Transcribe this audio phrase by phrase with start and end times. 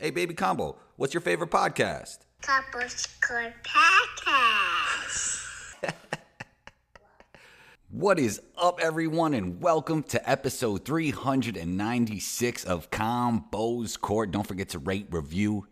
[0.00, 2.20] Hey, baby combo, what's your favorite podcast?
[2.40, 5.44] Combos Court Podcast.
[7.90, 14.30] What is up, everyone, and welcome to episode 396 of Combos Court.
[14.30, 15.66] Don't forget to rate, review,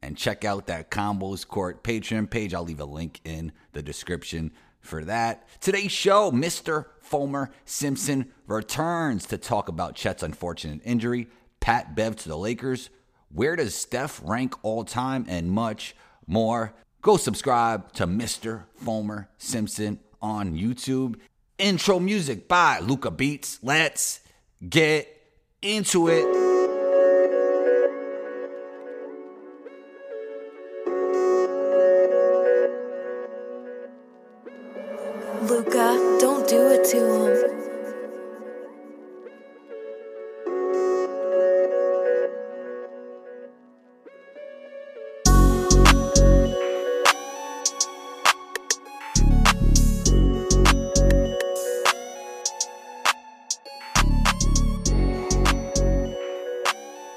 [0.00, 2.54] and check out that Combos Court Patreon page.
[2.54, 5.46] I'll leave a link in the description for that.
[5.60, 6.86] Today's show, Mr.
[7.00, 11.28] Fulmer Simpson returns to talk about Chet's unfortunate injury,
[11.60, 12.88] Pat Bev to the Lakers,
[13.34, 15.94] where does Steph rank all time, and much
[16.26, 16.72] more.
[17.02, 18.64] Go subscribe to Mr.
[18.76, 21.16] Fulmer Simpson on YouTube.
[21.58, 23.58] Intro music by Luca Beats.
[23.62, 24.20] Let's
[24.68, 25.08] get
[25.60, 26.43] into it.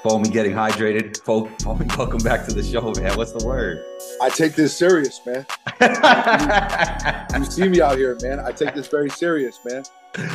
[0.02, 1.20] Foamy getting hydrated.
[1.24, 3.16] Fo- Foamy, welcome back to the show, man.
[3.16, 3.84] What's the word?
[4.22, 5.46] I take this serious, man.
[7.38, 8.40] You see me out here, man.
[8.40, 9.84] I take this very serious, man.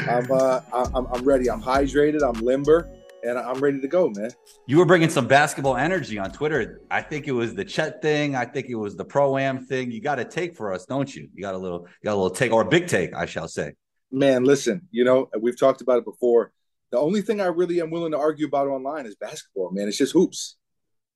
[0.07, 1.49] I'm uh, I'm, I'm ready.
[1.49, 2.21] I'm hydrated.
[2.21, 2.89] I'm limber,
[3.23, 4.31] and I'm ready to go, man.
[4.67, 6.81] You were bringing some basketball energy on Twitter.
[6.89, 8.35] I think it was the Chet thing.
[8.35, 9.91] I think it was the pro am thing.
[9.91, 11.29] You got a take for us, don't you?
[11.33, 13.47] You got a little, you got a little take or a big take, I shall
[13.47, 13.73] say.
[14.11, 14.87] Man, listen.
[14.91, 16.51] You know we've talked about it before.
[16.93, 19.87] The only thing I really am willing to argue about online is basketball, man.
[19.87, 20.57] It's just hoops.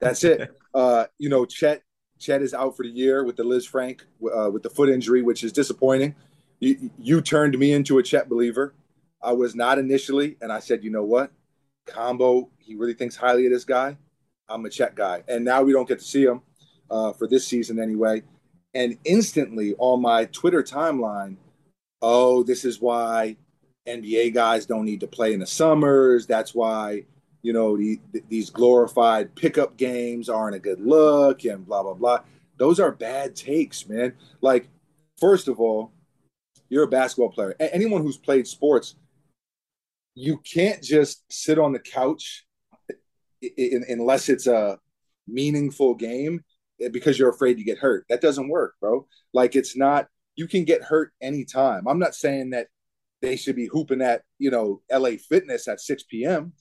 [0.02, 0.50] That's it.
[0.74, 1.84] uh, you know, Chet
[2.18, 4.02] Chet is out for the year with the Lisfranc
[4.36, 6.16] uh, with the foot injury, which is disappointing.
[6.60, 8.74] You, you turned me into a Chet believer.
[9.22, 11.32] I was not initially, and I said, you know what,
[11.86, 13.98] Combo, he really thinks highly of this guy.
[14.50, 16.42] I'm a Chet guy, and now we don't get to see him
[16.90, 18.24] uh, for this season anyway.
[18.74, 21.38] And instantly on my Twitter timeline,
[22.02, 23.38] oh, this is why
[23.88, 26.26] NBA guys don't need to play in the summers.
[26.28, 27.04] That's why
[27.42, 28.00] you know the,
[28.30, 32.20] these glorified pickup games aren't a good look and blah blah blah.
[32.58, 34.14] Those are bad takes, man.
[34.42, 34.68] Like,
[35.20, 35.92] first of all,
[36.70, 37.56] you're a basketball player.
[37.60, 38.96] A- anyone who's played sports,
[40.16, 42.46] you can't just sit on the couch
[43.44, 44.80] i- i- unless it's a
[45.28, 46.44] meaningful game
[46.82, 48.06] eh, because you're afraid to get hurt.
[48.10, 49.08] That doesn't work, bro.
[49.34, 50.08] Like, it's not.
[50.36, 51.88] You can get hurt anytime.
[51.88, 52.68] I'm not saying that
[53.28, 56.54] they should be hooping at you know LA Fitness at 6 p.m.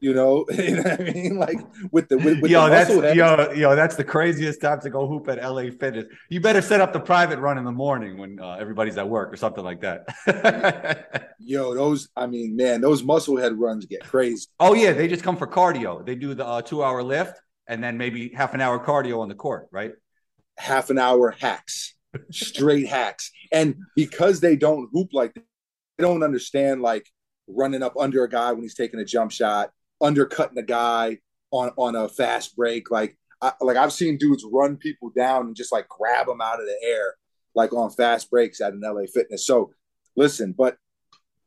[0.00, 1.36] You know, you know what I mean?
[1.38, 1.58] Like
[1.92, 3.16] with the with, with yo, the that's heads.
[3.16, 6.06] yo, yo, that's the craziest time to go hoop at LA Fitness.
[6.28, 9.32] You better set up the private run in the morning when uh, everybody's at work
[9.32, 11.34] or something like that.
[11.38, 14.46] Yo, those I mean, man, those muscle head runs get crazy.
[14.58, 16.04] oh yeah, they just come for cardio.
[16.04, 19.34] They do the uh, two-hour lift and then maybe half an hour cardio on the
[19.34, 19.92] court, right?
[20.58, 21.94] Half an hour hacks,
[22.30, 25.44] straight hacks, and because they don't hoop like that,
[25.98, 27.06] don't understand like
[27.46, 29.70] running up under a guy when he's taking a jump shot,
[30.00, 31.18] undercutting a guy
[31.50, 32.90] on on a fast break.
[32.90, 36.60] Like I, like I've seen dudes run people down and just like grab them out
[36.60, 37.14] of the air,
[37.54, 39.46] like on fast breaks at an LA Fitness.
[39.46, 39.72] So
[40.16, 40.76] listen, but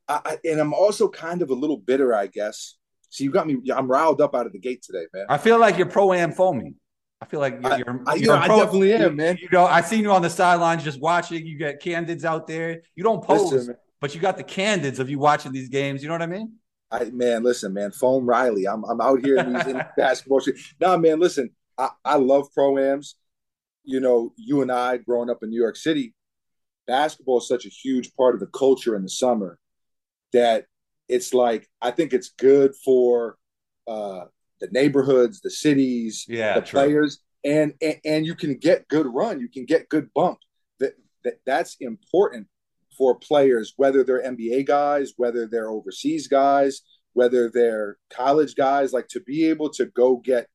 [0.08, 2.76] I, and I'm also kind of a little bitter, I guess.
[3.10, 3.58] So you got me.
[3.74, 5.26] I'm riled up out of the gate today, man.
[5.30, 6.76] I feel like you're pro am foaming.
[7.22, 9.38] I feel like you're, I- you're, I- you you're know, I pro- definitely am, man.
[9.42, 11.46] You know, I seen you on the sidelines just watching.
[11.46, 12.82] You get candids out there.
[12.96, 13.76] You don't pose, Listen.
[14.02, 16.02] But you got the candids of you watching these games.
[16.02, 16.54] You know what I mean?
[16.92, 18.68] I man, listen, man, Foam Riley.
[18.68, 20.56] I'm I'm out here in these in basketball shit.
[20.80, 23.16] Nah, man, listen, I, I love pro-ams.
[23.84, 26.14] You know, you and I growing up in New York City,
[26.88, 29.60] basketball is such a huge part of the culture in the summer
[30.34, 30.66] that
[31.08, 33.38] it's like I think it's good for
[33.88, 34.26] uh
[34.62, 36.80] the neighborhoods, the cities, Yeah, the true.
[36.80, 40.40] players, and, and and you can get good run, you can get good bump.
[40.80, 42.48] That, that that's important
[42.98, 46.82] for players, whether they're NBA guys, whether they're overseas guys,
[47.14, 50.48] whether they're college guys, like to be able to go get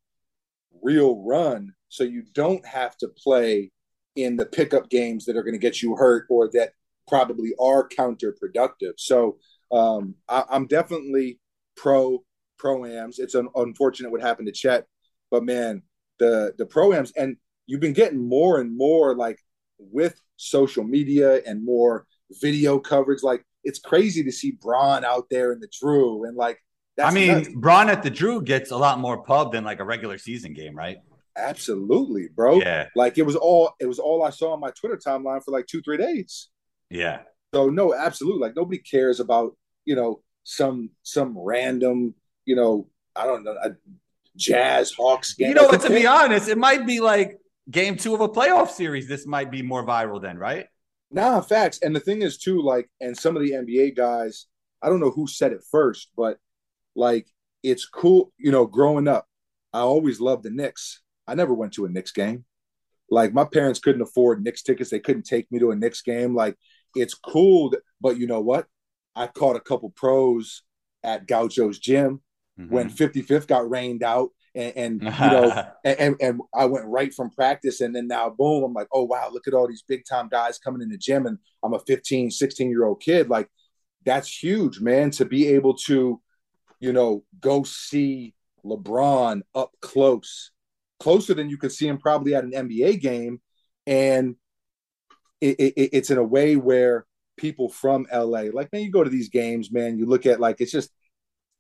[0.83, 3.71] real run so you don't have to play
[4.17, 6.73] in the pickup games that are going to get you hurt or that
[7.09, 8.93] probably are counterproductive.
[8.99, 9.39] So
[9.73, 11.39] um, I, I'm definitely
[11.77, 12.23] pro
[12.61, 13.19] proams.
[13.19, 14.87] It's un- unfortunate what happened to Chet,
[15.31, 15.83] but man,
[16.19, 19.39] the the proams and you've been getting more and more like
[19.79, 22.07] with social media and more
[22.41, 23.23] video coverage.
[23.23, 26.59] Like it's crazy to see Bron out there in the Drew and like.
[26.97, 27.49] That's I mean, nuts.
[27.55, 30.75] Bron at the Drew gets a lot more pub than like a regular season game,
[30.77, 30.99] right?
[31.37, 32.59] absolutely, bro.
[32.61, 35.51] Yeah, Like it was all it was all I saw on my Twitter timeline for
[35.53, 36.49] like two three days.
[36.91, 37.21] yeah.
[37.55, 38.41] So no, absolutely.
[38.43, 43.71] Like nobody cares about you know some some random you know I don't know a
[44.37, 45.49] Jazz Hawks game.
[45.49, 45.83] You know Like, what?
[45.83, 47.39] To be honest, it might be like
[47.71, 49.09] game two of a playoff series.
[49.09, 50.67] This might be more viral then, right?
[51.11, 51.81] Nah, facts.
[51.83, 54.47] And the thing is too, like, and some of the NBA guys,
[54.83, 56.39] I don't know who said it first, but
[56.95, 57.27] like,
[57.63, 58.33] it's cool.
[58.39, 59.27] You know, growing up,
[59.73, 61.03] I always loved the Knicks.
[61.27, 62.45] I never went to a Knicks game.
[63.11, 64.91] Like, my parents couldn't afford Knicks tickets.
[64.91, 66.35] They couldn't take me to a Knicks game.
[66.35, 66.57] Like,
[66.95, 68.67] it's cool, but you know what?
[69.17, 70.63] I caught a couple pros
[71.03, 72.21] at Gaucho's gym
[72.61, 72.75] Mm-hmm.
[72.75, 77.31] when 55th got rained out, and, and you know, and, and, I went right from
[77.31, 80.29] practice and then now boom, I'm like, oh wow, look at all these big time
[80.29, 83.29] guys coming in the gym and I'm a 15, 16 year old kid.
[83.29, 83.49] Like
[84.05, 86.21] that's huge, man, to be able to,
[86.81, 90.51] you know, go see LeBron up close,
[90.99, 93.41] closer than you could see him probably at an NBA game.
[93.87, 94.37] And
[95.41, 97.07] it, it, it's in a way where
[97.37, 100.61] people from LA, like, man, you go to these games, man, you look at like,
[100.61, 100.91] it's just,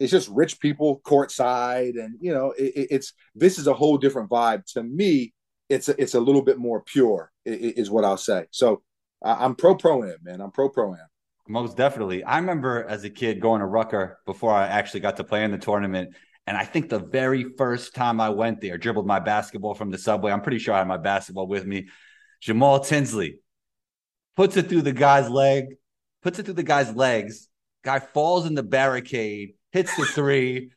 [0.00, 4.28] it's just rich people courtside and you know it, it's this is a whole different
[4.28, 5.32] vibe to me
[5.68, 8.82] it's a, it's a little bit more pure is what i'll say so
[9.22, 11.06] i'm pro pro am man i'm pro pro am
[11.48, 12.22] Most definitely.
[12.22, 15.50] I remember as a kid going to Rucker before I actually got to play in
[15.50, 16.14] the tournament.
[16.46, 19.98] And I think the very first time I went there, dribbled my basketball from the
[19.98, 20.32] subway.
[20.32, 21.88] I'm pretty sure I had my basketball with me.
[22.40, 23.40] Jamal Tinsley
[24.36, 25.64] puts it through the guy's leg,
[26.22, 27.48] puts it through the guy's legs.
[27.84, 30.70] Guy falls in the barricade, hits the three,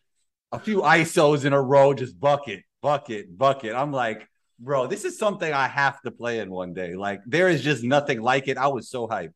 [0.52, 3.76] a few ISOs in a row, just bucket, bucket, bucket.
[3.76, 4.28] I'm like,
[4.60, 6.96] bro, this is something I have to play in one day.
[6.96, 8.58] Like, there is just nothing like it.
[8.58, 9.34] I was so hyped.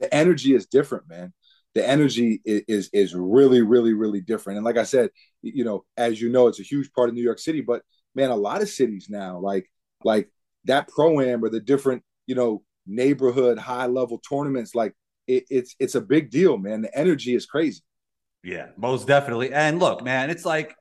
[0.00, 1.32] the energy is different man
[1.74, 5.10] the energy is, is is really really really different and like i said
[5.42, 7.82] you know as you know it's a huge part of new york city but
[8.14, 9.70] man a lot of cities now like
[10.04, 10.30] like
[10.64, 14.94] that pro am or the different you know neighborhood high level tournaments like
[15.26, 17.82] it, it's it's a big deal man the energy is crazy
[18.46, 19.52] Yeah, most definitely.
[19.52, 20.76] And look, man, it's like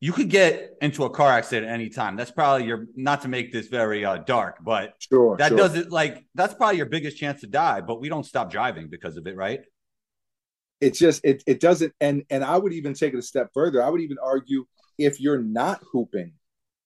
[0.00, 2.16] you could get into a car accident at any time.
[2.16, 5.58] That's probably your not to make this very uh, dark, but sure that sure.
[5.58, 7.80] doesn't like that's probably your biggest chance to die.
[7.80, 9.60] But we don't stop driving because of it, right?
[10.80, 13.82] it's just it it doesn't and and I would even take it a step further.
[13.82, 14.66] I would even argue
[14.98, 16.32] if you're not hooping,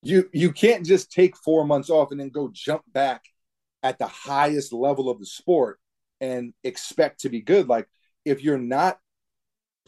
[0.02, 3.22] you you can't just take four months off and then go jump back
[3.82, 5.78] at the highest level of the sport
[6.20, 7.68] and expect to be good.
[7.68, 7.88] Like
[8.24, 8.98] if you're not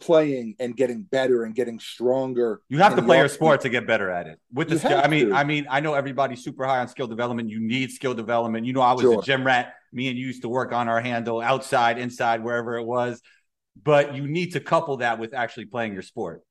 [0.00, 3.86] playing and getting better and getting stronger, You have to play your sport to get
[3.86, 4.38] better at it.
[4.52, 5.34] With the skill, I mean, to.
[5.34, 7.50] I mean, I know everybody's super high on skill development.
[7.50, 8.66] You need skill development.
[8.66, 9.20] You know, I was Sure.
[9.20, 9.74] a gym rat.
[9.92, 13.22] Me and you used to work on our handle outside, inside, wherever it was.
[13.82, 16.42] But you need to couple that with actually playing your sport.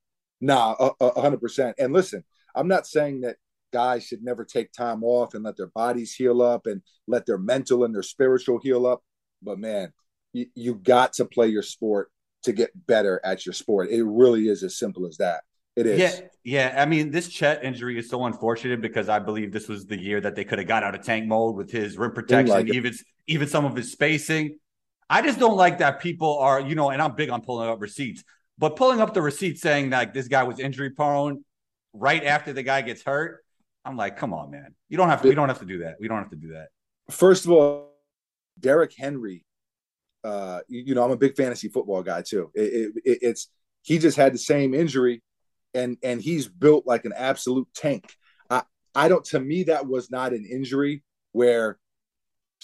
[0.41, 1.75] Nah, hundred percent.
[1.80, 2.24] And listen,
[2.56, 3.38] I'm not saying that
[3.71, 7.38] guys should never take time off and let their bodies heal up and let their
[7.38, 9.03] mental and their spiritual heal up.
[9.41, 9.91] But man,
[10.33, 12.09] you, you got to play your sport
[12.45, 13.89] to get better at your sport.
[13.89, 15.42] It really is as simple as that.
[15.75, 16.00] It is.
[16.00, 16.81] Yeah, yeah.
[16.81, 20.21] I mean, this Chet injury is so unfortunate because I believe this was the year
[20.21, 22.75] that they could have got out of tank mode with his rim protection, like it.
[22.75, 22.94] even
[23.27, 24.57] even some of his spacing.
[25.09, 27.81] I just don't like that people are, you know, and I'm big on pulling up
[27.81, 28.24] receipts,
[28.57, 31.44] but pulling up the receipt saying that this guy was injury prone
[31.94, 33.44] right after the guy gets hurt.
[33.83, 34.74] I'm like, come on, man.
[34.89, 35.27] You don't have to.
[35.27, 35.98] We don't have to do that.
[36.00, 36.69] We don't have to do that.
[37.12, 37.91] First of all,
[38.59, 39.44] Derrick Henry.
[40.25, 42.50] Uh, you, know, I'm a big fantasy football guy too.
[42.56, 43.50] It, it, it's
[43.83, 45.22] he just had the same injury,
[45.75, 48.12] and and he's built like an absolute tank.
[48.50, 48.63] I
[48.95, 49.24] I don't.
[49.25, 51.77] To me, that was not an injury where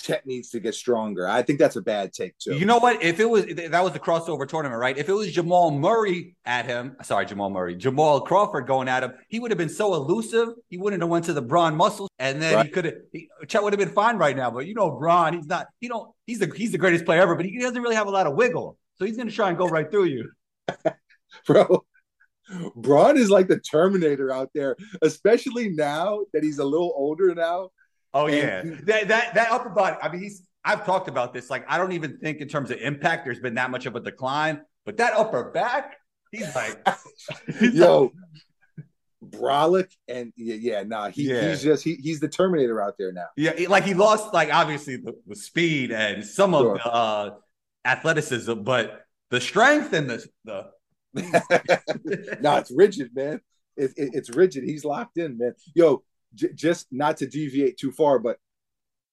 [0.01, 1.27] Chet needs to get stronger.
[1.27, 2.55] I think that's a bad take too.
[2.55, 3.03] You know what?
[3.03, 4.97] If it was that was the crossover tournament, right?
[4.97, 9.13] If it was Jamal Murray at him, sorry, Jamal Murray, Jamal Crawford going at him,
[9.29, 10.49] he would have been so elusive.
[10.69, 12.95] He wouldn't have went to the Bron muscles, and then he could have.
[13.47, 14.51] Chet would have been fine right now.
[14.51, 15.67] But you know, Bron, he's not.
[15.79, 16.09] He don't.
[16.25, 18.35] He's the he's the greatest player ever, but he doesn't really have a lot of
[18.35, 18.77] wiggle.
[18.95, 20.31] So he's going to try and go right through you.
[21.47, 21.85] bro.
[22.75, 27.69] Bron is like the Terminator out there, especially now that he's a little older now.
[28.13, 29.97] Oh yeah, that that that upper body.
[30.01, 30.43] I mean, he's.
[30.63, 31.49] I've talked about this.
[31.49, 33.99] Like, I don't even think in terms of impact, there's been that much of a
[33.99, 34.61] decline.
[34.85, 35.95] But that upper back,
[36.31, 36.87] he's like,
[37.59, 38.11] he's Yo,
[39.25, 41.49] Brolic and yeah, yeah, nah, he, Yeah.
[41.49, 43.27] he's just he, he's the Terminator out there now.
[43.37, 47.35] Yeah, he- like he lost like obviously the, the speed and some of the uh,
[47.85, 50.71] athleticism, but the strength and the the
[52.41, 53.41] no, it's rigid, man.
[53.77, 54.63] It, it- it's rigid.
[54.63, 55.53] He's locked in, man.
[55.75, 56.03] Yo,
[56.33, 58.37] j- just not to deviate too far, but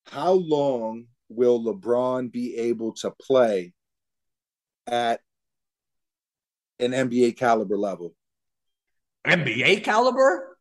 [0.07, 3.75] how long will LeBron be able to play
[4.87, 5.21] at
[6.79, 8.15] an NBA caliber level?
[9.27, 10.57] NBA caliber.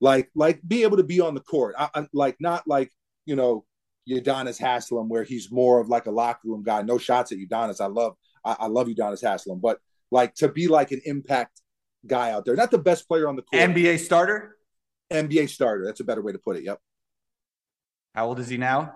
[0.00, 1.74] Like, like be able to be on the court.
[1.78, 2.92] I, I, like, not like
[3.26, 3.64] you know
[4.08, 6.82] Udonis Haslem, where he's more of like a locker room guy.
[6.82, 7.80] No shots at Udonis.
[7.80, 9.78] I love, I, I love Udonis Haslem, but
[10.10, 11.60] like to be like an impact
[12.06, 12.56] guy out there.
[12.56, 13.62] Not the best player on the court.
[13.62, 14.57] NBA starter.
[15.12, 15.84] NBA starter.
[15.84, 16.64] That's a better way to put it.
[16.64, 16.78] Yep.
[18.14, 18.94] How old is he now?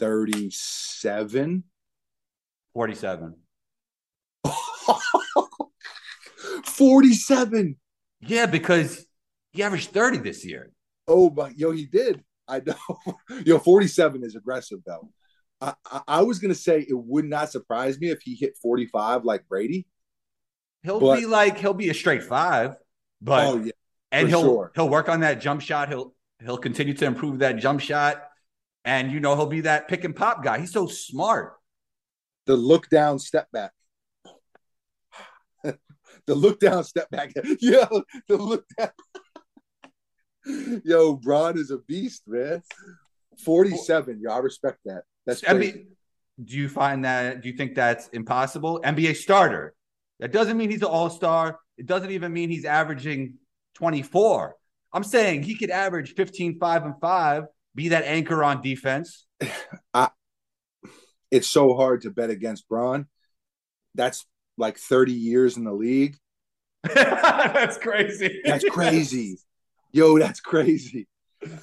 [0.00, 1.64] 37.
[2.74, 3.34] 47.
[6.64, 7.76] 47.
[8.20, 9.06] Yeah, because
[9.52, 10.70] he averaged 30 this year.
[11.08, 12.22] Oh my yo, he did.
[12.48, 12.74] I know.
[13.44, 15.10] yo, 47 is aggressive though.
[15.60, 19.24] I, I, I was gonna say it would not surprise me if he hit 45
[19.24, 19.86] like Brady.
[20.82, 22.76] He'll But- be like he'll be a straight five,
[23.22, 23.72] but oh yeah.
[24.12, 24.72] And for he'll sure.
[24.74, 25.88] he'll work on that jump shot.
[25.88, 28.22] He'll he'll continue to improve that jump shot,
[28.84, 30.58] and you know he'll be that pick and pop guy.
[30.58, 31.54] He's so smart.
[32.46, 33.72] The look down step back.
[35.64, 37.32] the look down step back.
[37.60, 37.86] Yo,
[38.28, 38.90] the look down.
[40.84, 42.62] Yo, Bron is a beast, man.
[43.44, 44.20] 47.
[44.22, 45.02] Yo, I respect that.
[45.26, 45.72] That's crazy.
[45.72, 45.86] NBA,
[46.44, 47.42] do you find that?
[47.42, 48.80] Do you think that's impossible?
[48.84, 49.74] NBA starter.
[50.20, 51.58] That doesn't mean he's an all star.
[51.76, 53.34] It doesn't even mean he's averaging
[53.76, 54.56] 24.
[54.92, 59.26] I'm saying he could average 15, 5, and 5, be that anchor on defense.
[59.94, 60.08] I,
[61.30, 63.06] it's so hard to bet against Bron.
[63.94, 64.24] That's
[64.56, 66.16] like 30 years in the league.
[66.82, 68.40] that's crazy.
[68.44, 69.38] That's crazy.
[69.92, 71.06] Yo, that's crazy.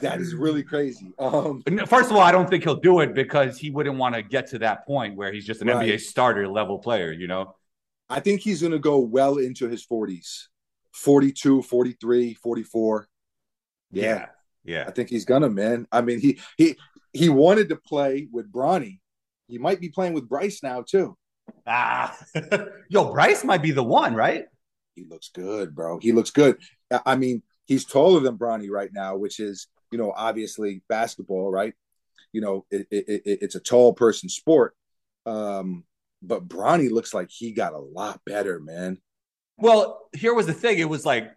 [0.01, 1.13] That is really crazy.
[1.17, 4.21] Um, First of all, I don't think he'll do it because he wouldn't want to
[4.21, 5.89] get to that point where he's just an Right.
[5.89, 7.55] NBA starter level player, you know?
[8.09, 10.47] I think he's going to go well into his 40s
[10.93, 13.07] 42, 43, 44.
[13.91, 14.27] Yeah.
[14.63, 14.85] Yeah.
[14.87, 15.87] I think he's gonna, man.
[15.91, 16.77] I mean, he he
[17.11, 18.99] he wanted to play with Bronny.
[19.47, 21.17] He might be playing with Bryce now too.
[21.67, 22.17] Ah.
[22.89, 24.45] Yo, Bryce might be the one, right?
[24.95, 25.99] He looks good, bro.
[25.99, 26.57] He looks good.
[26.91, 31.51] I- I mean, he's taller than Bronny right now, which is, you know, obviously basketball,
[31.51, 31.73] right?
[32.31, 34.75] You know, it, it, it, it's a tall person sport.
[35.25, 35.83] Um,
[36.21, 38.99] but Bronny looks like he got a lot better, man.
[39.57, 40.79] Well, here was the thing.
[40.79, 41.31] It was like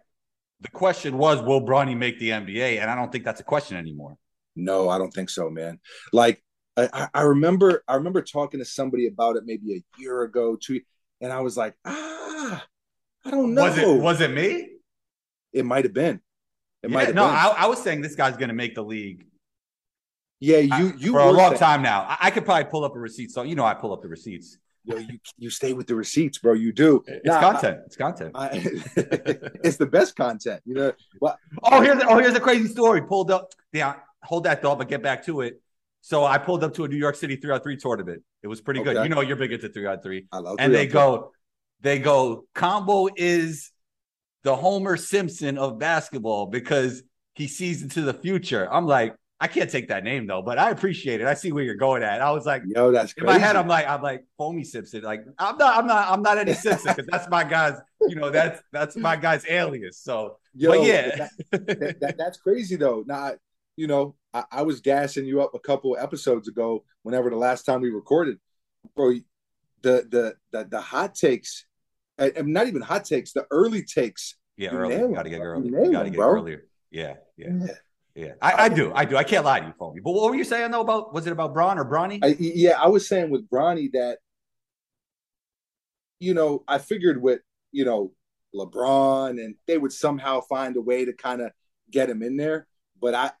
[0.61, 2.79] the question was, will Bronny make the NBA?
[2.79, 4.17] And I don't think that's a question anymore.
[4.55, 5.79] No, I don't think so, man.
[6.11, 6.43] Like
[6.75, 10.55] I, I- I remember, I remember talking to somebody about it maybe a year ago,
[10.59, 10.81] two,
[11.21, 12.65] and I was like, ah,
[13.25, 13.63] I don't know.
[13.63, 14.69] Was it was it me?
[15.53, 16.21] It might have been.
[16.83, 17.35] It Yeah, might have no, been.
[17.35, 19.25] I, I was saying this guy's gonna make the league
[20.39, 22.01] yeah, you I- you for a long time now.
[22.01, 23.31] I, I could probably pull up a receipt.
[23.31, 24.57] So you know I pull up the receipts.
[24.87, 26.53] Yo, you you stay with the receipts, bro.
[26.53, 27.03] You do.
[27.07, 27.79] It's Nah, content.
[27.85, 28.31] it's content.
[28.35, 28.49] I, I-
[29.63, 30.61] it's the best content.
[30.65, 30.93] You know.
[31.19, 33.01] Well, Oh, here's oh, here's a crazy story.
[33.01, 33.51] Pulled up.
[33.73, 35.61] Yeah, hold that thought, but get back to it.
[36.01, 38.23] So I pulled up to a New York City three on three tournament.
[38.43, 38.95] It was pretty good.
[39.03, 40.25] You know, you're big into three on three.
[40.31, 40.55] I love.
[40.59, 41.31] And they go,
[41.81, 42.45] they go.
[42.55, 43.71] Combo is
[44.43, 47.03] the Homer Simpson of basketball because
[47.35, 48.71] he sees into the future.
[48.71, 51.27] I'm like, I can't take that name though, but I appreciate it.
[51.27, 52.21] I see where you're going at.
[52.21, 53.39] I was like, Yo, that's in crazy.
[53.39, 55.03] my head, I'm like, I'm like Foamy Simpson.
[55.03, 57.75] Like, I'm not, I'm not, I'm not any Simpson because that's my guy's.
[58.01, 59.99] You know, that's that's my guy's alias.
[59.99, 61.15] So, Yo, but yeah.
[61.51, 63.03] that, that- that's crazy though.
[63.05, 63.33] Now,
[63.75, 66.83] you know, I, I was gassing you up a couple episodes ago.
[67.03, 68.39] Whenever the last time we recorded,
[68.95, 69.11] bro,
[69.83, 71.65] the the the, the hot takes,
[72.17, 74.35] and and not even hot takes, the early takes.
[74.57, 74.97] Yeah, You earlier.
[74.97, 75.69] nail Got to get early.
[75.91, 76.65] Got to get earlier.
[76.89, 77.73] Yeah, yeah, yeah.
[78.41, 79.17] I, I do, I do.
[79.17, 80.01] I can't lie to you, Foamy.
[80.01, 81.13] But what were you saying though about?
[81.13, 82.19] Was it about Bron or Bronny?
[82.23, 84.17] I, yeah, I was saying with Bronny that,
[86.19, 88.11] you know, I figured with you know
[88.55, 91.51] LeBron and they would somehow find a way to kind of
[91.91, 92.67] get him in there,
[92.99, 93.31] but I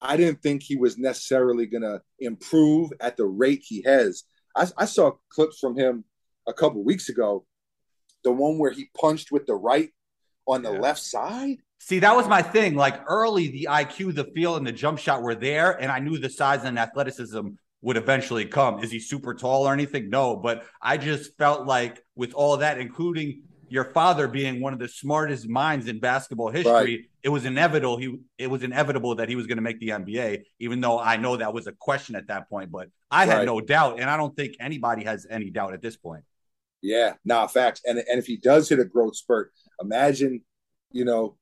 [0.00, 4.24] I didn't think he was necessarily going to improve at the rate he has.
[4.56, 6.04] I, I saw clips from him
[6.46, 7.46] a couple weeks ago,
[8.24, 9.90] the one where he punched with the right
[10.46, 10.80] on the Yeah.
[10.80, 11.58] left side.
[11.84, 12.76] See, that was my thing.
[12.76, 16.16] Like early, the IQ, the feel, and the jump shot were there, and I knew
[16.16, 17.48] the size and athleticism
[17.80, 18.84] would eventually come.
[18.84, 20.08] Is he super tall or anything?
[20.08, 24.78] No, but I just felt like with all that, including your father being one of
[24.78, 27.00] the smartest minds in basketball history, Right.
[27.24, 27.96] it was inevitable.
[27.96, 31.16] He it was inevitable that he was going to make the NBA, even though I
[31.16, 32.70] know that was a question at that point.
[32.70, 35.96] But I had no doubt, and I don't think anybody has any doubt at this
[35.96, 36.22] point.
[36.80, 37.80] Yeah, nah, facts.
[37.84, 40.42] And and if he does hit a growth spurt, imagine,
[40.92, 41.36] you know,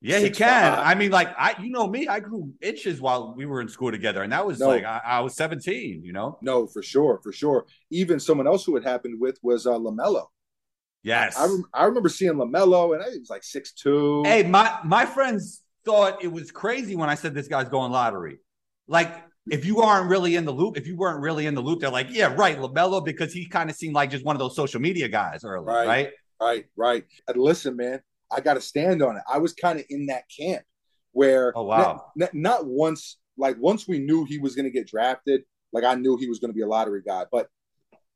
[0.00, 0.76] Yeah, he can.
[0.76, 0.86] five.
[0.86, 3.90] I mean, like I, you know me, I grew inches while we were in school
[3.90, 4.68] together, and that was No.
[4.68, 6.04] like I, I was seventeen.
[6.04, 6.38] You know.
[6.40, 7.66] No, for sure, for sure.
[7.90, 10.26] Even someone else who it happened with was uh, Lamelo.
[11.02, 11.36] Yes.
[11.36, 14.22] I rem- I remember seeing Lamelo, and I was like six two.
[14.24, 18.38] hey, my my friends thought it was crazy when I said this guy's going lottery.
[18.86, 19.12] Like,
[19.50, 21.90] if you aren't really in the loop, if you weren't really in the loop, they're
[21.90, 24.80] like, yeah, right, Lamelo, because he kind of seemed like just one of those social
[24.80, 25.86] media guys early, Right.
[25.88, 26.10] right?
[26.40, 27.04] Right, right.
[27.26, 28.00] And listen, man,
[28.30, 29.22] I got to stand on it.
[29.30, 30.62] I was kind of in that camp
[31.12, 32.06] where, Oh, wow.
[32.16, 35.42] not, not, once, like once we knew he was going to get drafted,
[35.72, 37.48] like I knew he was going to be a lottery guy, but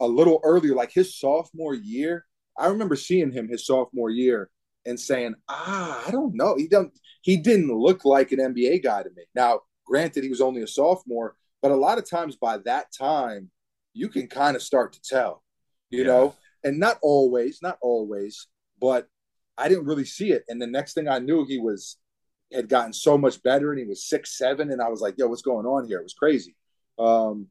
[0.00, 2.26] a little earlier, like his sophomore year,
[2.59, 4.50] I remember seeing him his sophomore year
[4.85, 6.57] and saying, ah, I don't know.
[6.57, 6.92] He don't
[7.23, 9.25] he didn't look like an NBA guy to me.
[9.35, 13.50] Now, granted, he was only a sophomore, but a lot of times by that time,
[13.95, 15.42] you can kind of start to tell,
[15.90, 16.07] you Yeah.
[16.07, 18.49] know, and not always, not always,
[18.81, 19.09] but
[19.59, 20.44] I didn't really see it.
[20.49, 21.99] And the next thing I knew, he was
[22.52, 25.26] had gotten so much better, and he was six seven, and I was like, "Yo,
[25.28, 26.54] what's going on here?" It was crazy.
[26.99, 27.47] Um,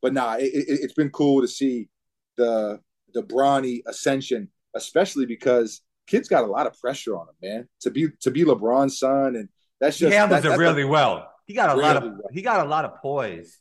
[0.00, 1.88] but nah, it, it, it's been cool to see
[2.36, 2.80] the
[3.14, 7.68] the Bronny ascension, especially because kid's got a lot of pressure on him, man.
[7.82, 9.48] To be to be LeBron's son, and
[9.80, 11.28] that's He just handles that- it really well.
[11.46, 12.20] He got a lot of well.
[12.32, 13.58] he got a lot of poise,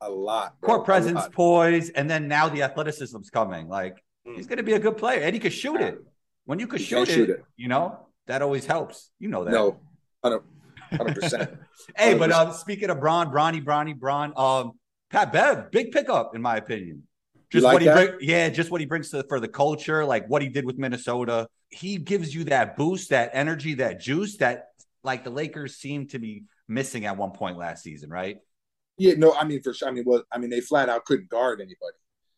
[0.00, 0.58] a, a lot.
[0.60, 1.32] bro, court presence, lot.
[1.32, 3.68] poise, and then now the athleticism's coming.
[3.68, 4.34] Like Mm.
[4.36, 5.98] he's going to be a good player, and he could shoot it.
[6.46, 7.44] When you could He shoot it, shoot it.
[7.56, 9.10] you know that always helps.
[9.18, 9.50] You know that.
[9.52, 9.78] No,
[10.22, 11.50] hundred percent.
[11.96, 14.72] Hey, but uh, speaking of Bron, Bronny, Bronny, Bron, um,
[15.10, 17.04] Pat Bev, big pickup in my opinion.
[17.50, 18.18] Just like what he that?
[18.18, 20.78] bring, yeah, just what he brings to, for the culture, like what he did with
[20.78, 21.46] Minnesota.
[21.68, 24.68] He gives you that boost, that energy, that juice that
[25.04, 28.38] like the Lakers seem to be missing at one point last season, right?
[28.98, 29.86] Yeah, no, I mean for sure.
[29.88, 31.76] I mean, well, I mean they flat out couldn't guard anybody.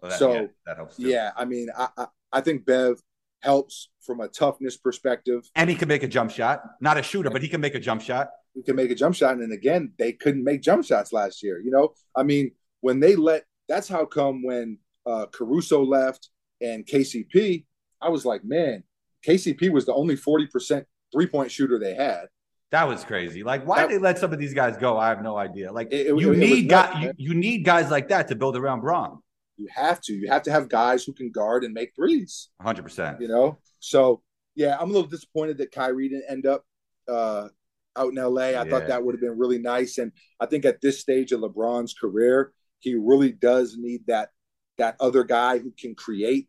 [0.03, 0.97] Well, that, So, yeah, that helps.
[0.97, 1.09] Too.
[1.09, 3.01] Yeah, I mean, I, I I think Bev
[3.41, 5.49] helps from a toughness perspective.
[5.55, 7.81] and he can make a jump shot, not a shooter, but he can make a
[7.81, 8.31] jump shot.
[8.55, 11.61] He can make a jump shot, and again, they couldn't make jump shots last year.
[11.61, 16.31] You know, I mean, when they let that's how come when uh, Caruso left
[16.61, 17.65] and KCP,
[18.01, 18.83] I was like, man,
[19.27, 22.27] KCP was the only forty percent three point shooter they had.
[22.71, 23.43] That was crazy.
[23.45, 24.99] Like, why That- they let some of these guys go?
[24.99, 25.73] I have no idea.
[25.73, 28.57] Like, It- it- you it need guys, you, you need guys like that to build
[28.57, 29.23] around Bron.
[29.59, 32.49] You have to, you have to have guys who can guard and make threes.
[32.63, 33.21] 100%.
[33.21, 33.59] you know.
[33.81, 34.23] So
[34.55, 36.65] yeah, I'm a little disappointed that Kyrie didn't end up
[37.09, 37.49] uh,
[37.97, 38.43] out in LA.
[38.43, 38.65] I Yeah.
[38.65, 41.95] thought that would have been really nice, and I think at this stage of LeBron's
[41.95, 44.31] career, he really does need that
[44.79, 46.49] that other guy who can create.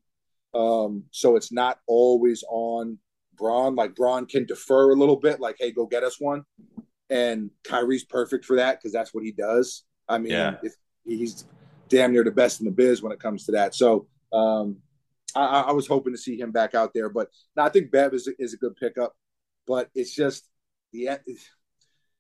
[0.54, 3.00] Um, so it's not always on
[3.36, 3.76] Bron.
[3.76, 6.44] Like Bron can defer a little bit, like, "Hey, go get us one,"
[7.10, 9.84] and Kyrie's perfect for that because that's what he does.
[10.08, 10.58] I mean, Yeah.
[10.64, 10.76] if,
[11.06, 11.46] he's
[11.90, 13.76] damn near the best in the biz when it comes to that.
[13.76, 14.78] So um,
[15.36, 18.14] I, I was hoping to see him back out there, but no, I think Bev
[18.14, 19.16] is a, is a good pickup.
[19.68, 20.48] But it's just
[20.92, 21.50] yeah, it's,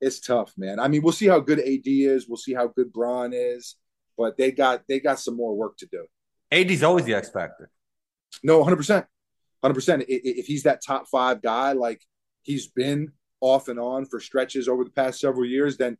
[0.01, 0.79] it's tough, man.
[0.79, 2.27] I mean, we'll see how good AD is.
[2.27, 3.75] We'll see how good Bron is,
[4.17, 6.05] but they got they got some more work to do.
[6.51, 7.69] AD's always the X factor.
[8.43, 9.05] No, hundred percent,
[9.63, 10.05] hundred percent.
[10.08, 12.01] If he's that top five guy, like
[12.43, 15.97] he's been off and on for stretches over the past several years, then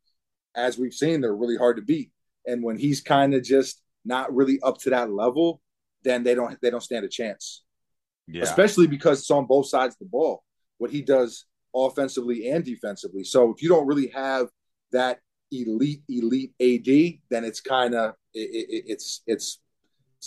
[0.56, 2.12] as we've seen, they're really hard to beat.
[2.46, 5.62] And when he's kind of just not really up to that level,
[6.04, 7.64] then they don't they don't stand a chance.
[8.28, 8.44] Yeah.
[8.44, 10.44] Especially because it's on both sides of the ball.
[10.78, 13.24] What he does offensively and defensively.
[13.24, 14.48] So if you don't really have
[14.92, 15.20] that
[15.52, 19.60] elite elite AD, then it's kind of it, it, it's it's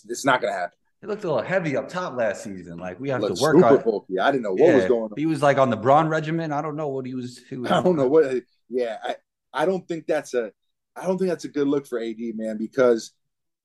[0.08, 0.76] it's not going to happen.
[1.00, 2.78] He looked a little heavy up top last season.
[2.78, 3.82] Like we have Looked to work super on.
[3.82, 4.18] bulky.
[4.20, 5.10] I didn't know what was going on.
[5.16, 6.52] He was like on the Bron regimen.
[6.52, 7.40] I don't know what he was.
[7.50, 8.42] He was I don't know what.
[8.68, 9.16] Yeah, I,
[9.52, 10.52] I don't think that's a
[10.96, 13.12] I don't think that's a good look for AD, man, because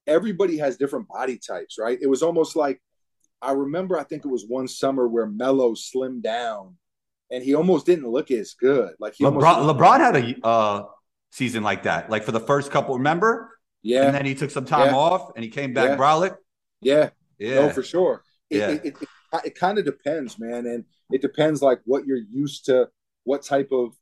[0.06, 1.98] everybody has different body types, right?
[2.02, 2.82] It was almost like
[3.42, 4.00] I remember.
[4.00, 6.76] I think it was one summer where Melo slimmed down,
[7.32, 8.94] and he almost didn't look as good.
[9.00, 9.78] Like he LeBron.
[9.78, 10.84] LeBron had a uh,
[11.32, 12.10] season like that.
[12.10, 13.52] Like for the first couple, remember?
[13.84, 14.96] yeah, And then he took some time Yeah.
[14.96, 15.90] off, and he came back.
[15.90, 15.98] Yeah.
[15.98, 16.36] Brolic.
[16.82, 17.56] yeah, Yeah.
[17.68, 18.24] no, for sure.
[18.50, 18.70] It, Yeah.
[18.72, 19.10] it, it, it,
[19.46, 22.90] it kind of depends, man, and it depends like what you're used to,
[23.24, 23.94] what type of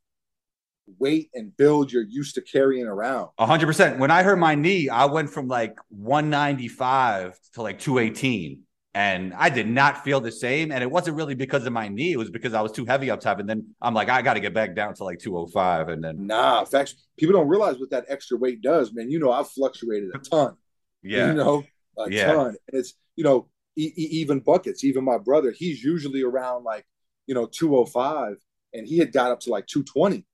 [0.98, 3.30] weight and build you're used to carrying around.
[3.38, 3.98] A hundred percent.
[3.98, 8.60] When I hurt my knee, I went from like 195 to like 218.
[8.94, 10.72] And I did not feel the same.
[10.72, 12.12] And it wasn't really because of my knee.
[12.12, 13.38] It was because I was too heavy up top.
[13.40, 15.88] And then I'm like, I got to get back down to like 205.
[15.90, 16.94] And then, Nah, facts.
[17.18, 19.10] People don't realize what that extra weight does, man.
[19.10, 20.54] You know, I've fluctuated a ton.
[21.02, 21.26] yeah.
[21.28, 21.64] You know,
[21.98, 22.32] a Yeah.
[22.32, 22.46] ton.
[22.48, 24.82] And it's you know, e- e- even buckets.
[24.82, 26.86] Even my brother, he's usually around like
[27.26, 28.36] you know 205,
[28.72, 30.24] and he had got up to like 220.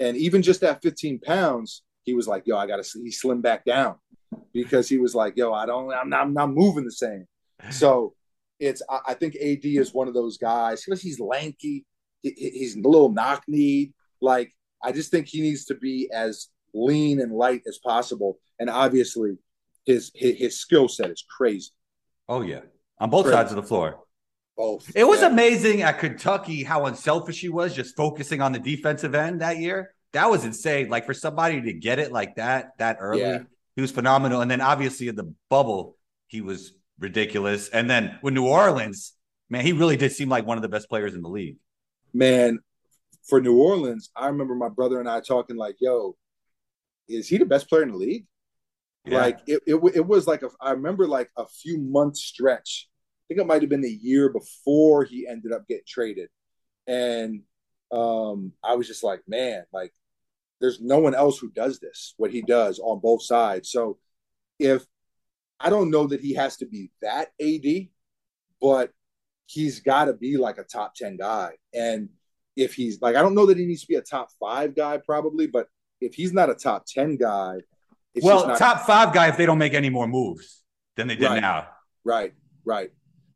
[0.00, 3.64] And even just that 15 pounds, he was like, "Yo, I gotta." He slim back
[3.64, 3.96] down
[4.52, 5.92] because he was like, "Yo, I don't.
[5.92, 7.26] I'm not, I'm not moving the same."
[7.70, 8.14] So
[8.60, 8.82] it's.
[8.88, 11.84] I, I think AD is one of those guys because he's lanky.
[12.22, 13.92] He, he- he's a little knock kneed.
[14.20, 18.38] Like I just think he needs to be as lean and light as possible.
[18.58, 19.38] And obviously,
[19.84, 21.70] his his, his skill set is crazy.
[22.28, 22.60] Oh, yeah.
[23.00, 23.32] On both Great.
[23.34, 24.00] sides of the floor.
[24.58, 24.90] Both.
[24.94, 25.28] It was Yeah.
[25.28, 29.94] amazing at Kentucky how unselfish he was, just focusing on the defensive end that year.
[30.12, 30.88] That was insane.
[30.90, 33.44] Like for somebody to get it like that that early, Yeah.
[33.76, 34.40] he was phenomenal.
[34.40, 37.68] And then obviously in the bubble, he was ridiculous.
[37.68, 39.14] And then with New Orleans,
[39.48, 41.56] man, he really did seem like one of the best players in the league.
[42.12, 42.58] man.
[43.28, 46.16] For New Orleans, I remember my brother and I talking like, "Yo,
[47.08, 48.24] is he the best player in the league?"
[49.04, 49.20] Yeah.
[49.20, 52.88] Like it, it, it was like a, I remember like a few month stretch
[53.28, 56.28] think it might have been the year before he ended up getting traded,
[56.86, 57.42] and
[57.92, 59.92] um, I was just like, man, like
[60.60, 63.70] there's no one else who does this what he does on both sides.
[63.70, 63.98] So
[64.58, 64.84] if
[65.60, 67.88] I don't know that he has to be that AD,
[68.60, 68.92] but
[69.46, 71.52] he's got to be like a top 10 guy.
[71.74, 72.10] And
[72.56, 74.98] if he's like, I don't know that he needs to be a top five guy,
[74.98, 75.68] probably, but
[76.00, 77.58] if he's not a top 10 guy,
[78.20, 80.62] well, not- top five guy if they don't make any more moves
[80.96, 81.40] than they did right.
[81.40, 81.68] now.
[82.04, 82.90] Right, right.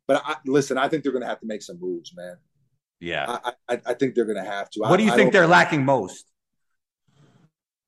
[0.07, 2.37] But I, listen, I think they're going to have to make some moves, man.
[2.99, 4.79] Yeah, I, I, I think they're going to have to.
[4.81, 6.25] What do you think they're lacking most?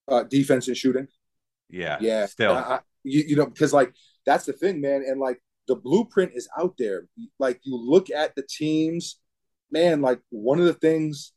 [0.08, 1.08] Uh, defense and shooting.
[1.70, 2.26] Yeah, yeah.
[2.26, 3.94] Still, you, you know, because like
[4.26, 7.08] that's the thing, man, and like the blueprint is out there.
[7.40, 9.20] Like you look at the teams,
[9.72, 10.02] man.
[10.02, 11.34] Like one of the things,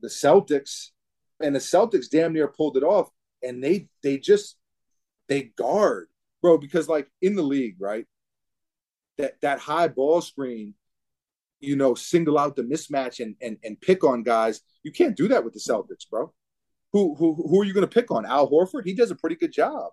[0.00, 0.88] the Celtics,
[1.40, 3.08] and the Celtics damn near pulled it off,
[3.42, 4.56] and they they just
[5.28, 6.08] they guard,
[6.40, 8.06] bro, because like in the league, right?
[9.18, 10.74] That that high ball screen,
[11.60, 14.60] you know, single out the mismatch and and and pick on guys.
[14.82, 16.32] You can't do that with the Celtics, bro.
[16.92, 18.24] Who who who are you going to pick on?
[18.24, 18.84] Al Horford?
[18.84, 19.90] He does a pretty good job.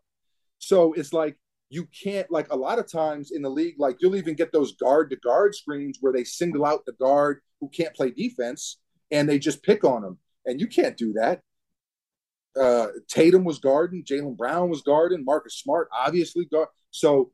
[0.60, 1.38] So it's like
[1.70, 4.76] you can't like a lot of times in the league, like you'll even get those
[4.76, 8.78] guard to guard screens where they single out the guard who can't play defense
[9.12, 10.20] and they just pick on them.
[10.46, 11.42] And you can't do that.
[12.60, 16.70] Uh, Tatum was guarding, Jaylen Brown was guarding, Marcus Smart obviously guard.
[16.92, 17.32] So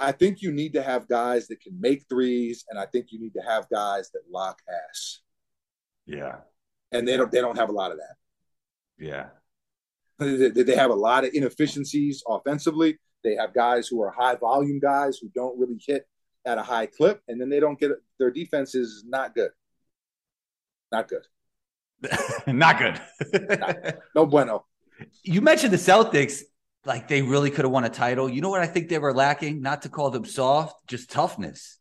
[0.00, 3.20] I think you need to have guys that can make threes, and I think you
[3.20, 5.20] need to have guys that lock ass.
[6.06, 6.36] Yeah,
[6.90, 8.16] and they don't they don't have a lot of that.
[8.98, 9.26] Yeah,
[10.18, 12.98] they, they have a lot of inefficiencies offensively.
[13.22, 16.06] They have guys who are high volume guys who don't really hit
[16.46, 19.50] at a high clip, and then they don't get their defense is not good.
[20.90, 21.26] Not good.
[22.46, 23.00] not good.
[23.60, 23.76] not,
[24.14, 24.64] no bueno.
[25.22, 26.42] You mentioned the Celtics,
[26.84, 28.28] like they really could have won a title.
[28.28, 29.60] You know what I think they were lacking?
[29.60, 31.78] Not to call them soft, just toughness.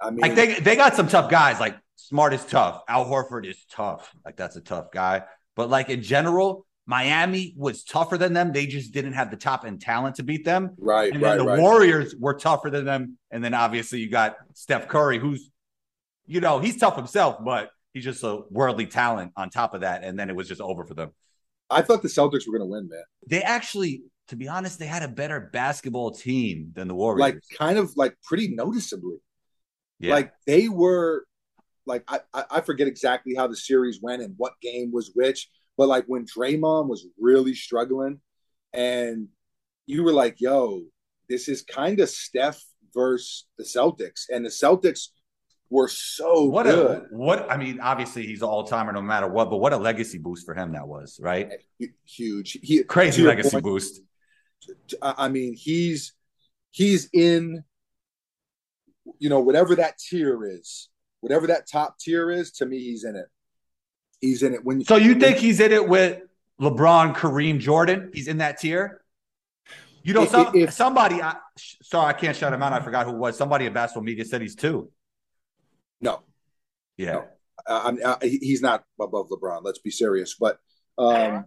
[0.00, 1.60] I mean, like they they got some tough guys.
[1.60, 2.82] Like Smart is tough.
[2.88, 4.12] Al Horford is tough.
[4.24, 5.22] Like that's a tough guy.
[5.54, 8.52] But like in general, Miami was tougher than them.
[8.52, 10.74] They just didn't have the top end talent to beat them.
[10.78, 11.12] Right.
[11.12, 11.60] And right, then the right.
[11.60, 13.18] Warriors were tougher than them.
[13.30, 15.50] And then obviously you got Steph Curry, who's,
[16.26, 20.02] you know, he's tough himself, but he's just a worldly talent on top of that.
[20.02, 21.12] And then it was just over for them.
[21.70, 23.02] I thought the Celtics were going to win, man.
[23.28, 27.20] They actually, to be honest, they had a better basketball team than the Warriors.
[27.20, 29.16] Like kind of like pretty noticeably.
[29.98, 30.14] Yeah.
[30.14, 31.24] Like they were
[31.86, 35.88] like I, I forget exactly how the series went and what game was which, but
[35.88, 38.20] like when Draymond was really struggling,
[38.72, 39.28] and
[39.86, 40.82] you were like, "Yo,
[41.28, 42.62] this is kind of Steph
[42.94, 45.08] versus the Celtics," and the Celtics
[45.72, 46.96] were so what good.
[47.10, 50.18] A, what I mean, obviously he's all timer no matter what, but what a legacy
[50.18, 51.50] boost for him that was, right?
[52.04, 54.00] Huge, he, crazy legacy point, boost.
[55.00, 56.12] I mean, he's
[56.70, 57.64] he's in,
[59.18, 60.88] you know, whatever that tier is,
[61.20, 62.52] whatever that top tier is.
[62.52, 63.26] To me, he's in it.
[64.20, 64.64] He's in it.
[64.64, 66.20] When so you think he's in it with
[66.60, 68.10] LeBron, Kareem, Jordan?
[68.14, 69.02] He's in that tier.
[70.04, 71.22] You know, some, if, somebody.
[71.22, 72.72] I, sorry, I can't shout him out.
[72.72, 73.36] I forgot who was.
[73.36, 74.90] Somebody at Basketball Media said he's two.
[76.00, 76.22] No.
[76.96, 77.12] Yeah.
[77.12, 77.24] No.
[77.68, 79.60] I, I, he's not above LeBron.
[79.62, 80.34] Let's be serious.
[80.34, 80.58] But
[80.98, 81.44] um,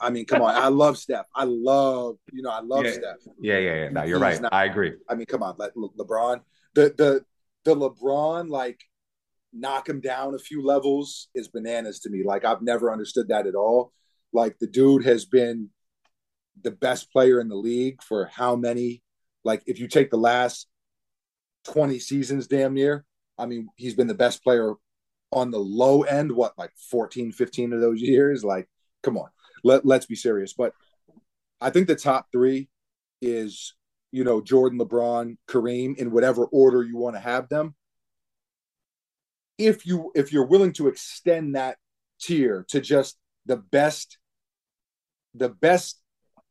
[0.00, 0.54] I mean, come on.
[0.54, 1.26] I love Steph.
[1.34, 2.92] I love, you know, I love yeah.
[2.92, 3.16] Steph.
[3.40, 3.88] Yeah, yeah, yeah.
[3.90, 4.42] No, you're he's right.
[4.42, 4.92] Not, I agree.
[5.08, 6.40] I mean, come on, Le- LeBron.
[6.74, 7.24] The the
[7.64, 8.80] the LeBron like
[9.52, 12.22] knock him down a few levels is bananas to me.
[12.24, 13.92] Like I've never understood that at all.
[14.32, 15.70] Like the dude has been
[16.62, 19.02] the best player in the league for how many?
[19.44, 20.68] Like if you take the last
[21.64, 23.04] 20 seasons damn near,
[23.38, 24.74] I mean, he's been the best player
[25.32, 28.44] on the low end, what, like 14, 15 of those years?
[28.44, 28.68] Like,
[29.02, 29.28] come on.
[29.62, 30.52] Let, let's be serious.
[30.52, 30.72] But
[31.60, 32.68] I think the top three
[33.20, 33.74] is,
[34.10, 37.74] you know, Jordan, LeBron, Kareem, in whatever order you want to have them.
[39.58, 41.76] If you if you're willing to extend that
[42.20, 44.18] tier to just the best
[45.34, 46.00] the best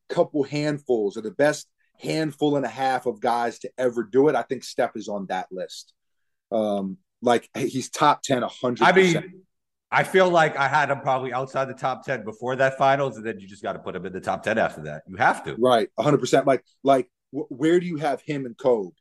[0.09, 1.67] couple handfuls or the best
[1.99, 5.25] handful and a half of guys to ever do it i think steph is on
[5.27, 5.93] that list.
[6.51, 9.43] Um like he's top 10 100 i mean
[9.91, 13.25] i feel like i had him probably outside the top 10 before that finals and
[13.25, 15.43] then you just got to put him in the top 10 after that you have
[15.43, 18.91] to right 100% like like where do you have him and Kobe?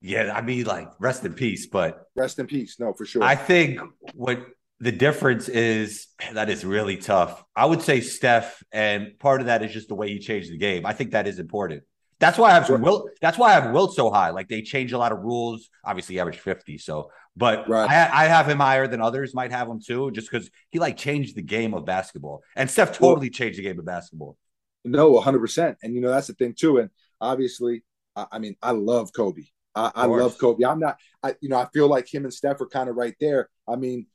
[0.00, 1.66] Yeah, I mean, like, rest in peace.
[1.66, 2.76] But rest in peace.
[2.78, 3.22] No, for sure.
[3.22, 3.80] I think
[4.14, 4.44] what
[4.80, 7.42] the difference is that is really tough.
[7.56, 10.58] I would say Steph, and part of that is just the way he changed the
[10.58, 10.86] game.
[10.86, 11.82] I think that is important.
[12.20, 13.10] That's why I have Wilt.
[13.20, 14.30] That's why I have Wilt so high.
[14.30, 15.68] Like they change a lot of rules.
[15.84, 16.78] Obviously, average fifty.
[16.78, 17.90] So, but right.
[17.90, 20.96] I, I, have him higher than others might have him too, just because he like
[20.96, 22.42] changed the game of basketball.
[22.54, 24.36] And Steph totally well, changed the game of basketball.
[24.84, 25.78] No, one hundred percent.
[25.82, 26.78] And you know that's the thing too.
[26.78, 27.82] And obviously,
[28.14, 29.42] I, I mean, I love Kobe.
[29.74, 30.64] I, I love Kobe.
[30.64, 30.98] I'm not.
[31.22, 33.48] I you know I feel like him and Steph are kind of right there.
[33.68, 34.06] I mean,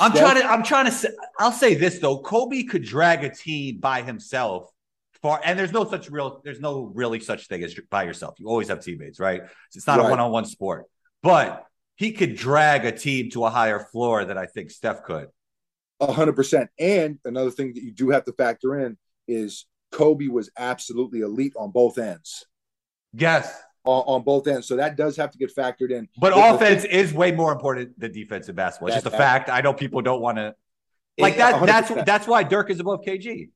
[0.00, 0.50] I'm trying to.
[0.50, 0.90] I'm trying to.
[0.90, 1.08] Say,
[1.38, 4.70] I'll say this though: Kobe could drag a team by himself.
[5.22, 6.40] Far, and there's no such real.
[6.44, 8.34] There's no really such thing as by yourself.
[8.38, 9.42] You always have teammates, right?
[9.74, 10.84] It's not a one-on-one sport,
[11.22, 11.64] but
[11.96, 15.28] he could drag a team to a higher floor than I think Steph could.
[16.00, 16.70] A hundred percent.
[16.78, 18.96] And another thing that you do have to factor in
[19.28, 22.44] is Kobe was absolutely elite on both ends.
[23.12, 24.66] Yes, On, on both ends.
[24.66, 26.08] So that does have to get factored in.
[26.18, 28.88] but the offense is way more important than defense in basketball.
[28.88, 29.48] It's That- just a fact.
[29.50, 30.54] I know people don't want to
[31.18, 31.64] like It- that.
[31.64, 32.06] That's 100%.
[32.06, 33.50] that's why Dirk is above KG.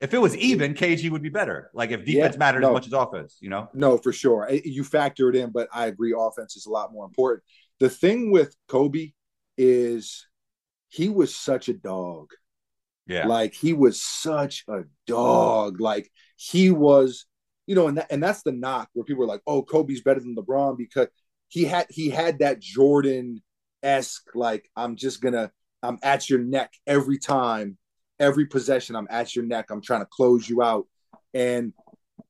[0.00, 1.70] If it was even, KG would be better.
[1.74, 2.68] Like if defense Yeah, mattered no.
[2.68, 3.68] as much as offense, you know.
[3.72, 4.48] No, for sure.
[4.50, 7.42] You factor it in, but I agree offense is a lot more important.
[7.80, 9.12] The thing with Kobe
[9.56, 10.26] is
[10.88, 12.30] he was such a dog.
[13.06, 15.80] Yeah, Like he was such a dog.
[15.80, 17.26] Like he was,
[17.66, 20.20] you know, and that, and that's the knock where people are like, "Oh, Kobe's better
[20.20, 21.08] than LeBron because
[21.48, 23.42] he had he had that Jordan
[23.82, 25.50] esque like I'm just gonna
[25.82, 27.78] I'm at your neck every time,
[28.20, 28.94] every possession.
[28.96, 29.70] I'm at your neck.
[29.70, 30.86] I'm trying to close you out."
[31.32, 31.72] And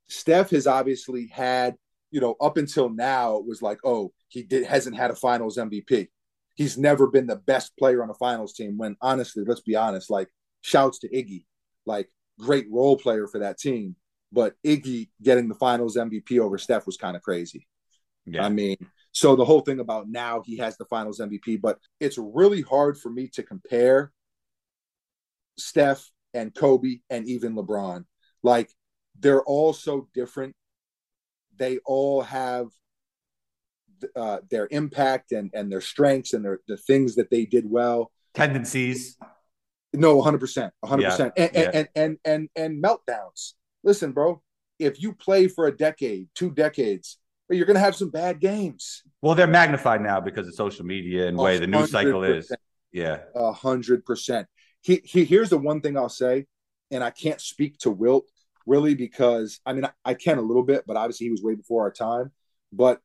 [0.08, 1.76] Steph has obviously had,
[2.10, 5.58] you know, up until now it was like, "Oh, he did hasn't had a Finals
[5.58, 6.08] MVP."
[6.54, 8.76] He's never been the best player on a Finals team.
[8.76, 10.28] When honestly, let's be honest, like
[10.62, 11.44] shouts to Iggy,
[11.86, 13.96] like great role player for that team.
[14.32, 17.66] But Iggy getting the finals MVP over Steph was kind of crazy.
[18.26, 18.44] yeah.
[18.44, 18.76] I mean,
[19.12, 22.98] so the whole thing about now he has the finals MVP, but it's really hard
[22.98, 24.12] for me to compare
[25.56, 28.04] Steph and Kobe and even LeBron.
[28.42, 28.70] Like
[29.18, 30.54] they're all so different.
[31.58, 32.68] They all have
[34.14, 38.12] uh, their impact and and their strengths and their the things that they did well.
[38.34, 39.16] tendencies.
[39.94, 40.70] No, 100%.
[40.84, 41.00] 100%.
[41.00, 41.70] Yeah, and, yeah.
[41.72, 43.54] and, and, and, and meltdowns.
[43.82, 44.42] Listen, bro,
[44.78, 47.18] if you play for a decade, two decades,
[47.48, 49.02] you're going to have some bad games.
[49.22, 52.52] Well, they're magnified now because of social media and way the news cycle is.
[52.92, 53.20] Yeah.
[53.34, 54.46] A hundred percent.
[54.82, 56.46] He, he, here's the one thing I'll say,
[56.90, 58.26] and I can't speak to Wilt
[58.68, 61.54] really because I mean I, I can a little bit, but obviously he was way
[61.54, 62.30] before our time.
[62.72, 63.00] But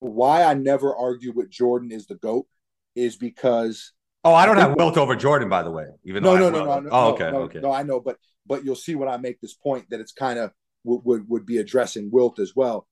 [0.00, 2.46] why I never argue with Jordan is the goat
[2.94, 3.92] is because
[4.24, 5.86] Oh, I don't have Wilt over Jordan, by the way.
[6.04, 6.88] Even no, though no, no, no, no.
[6.90, 7.60] Oh, okay, no, okay.
[7.60, 10.38] No, I know, but but you'll see when I make this point that it's kind
[10.38, 10.52] of
[10.84, 12.86] would, would would be addressing Wilt as well.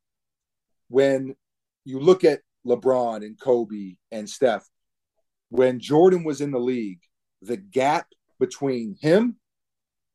[0.88, 1.35] When
[1.85, 4.68] you look at LeBron and Kobe and Steph,
[5.48, 7.00] when Jordan was in the league,
[7.42, 8.07] the gap
[8.38, 9.37] between him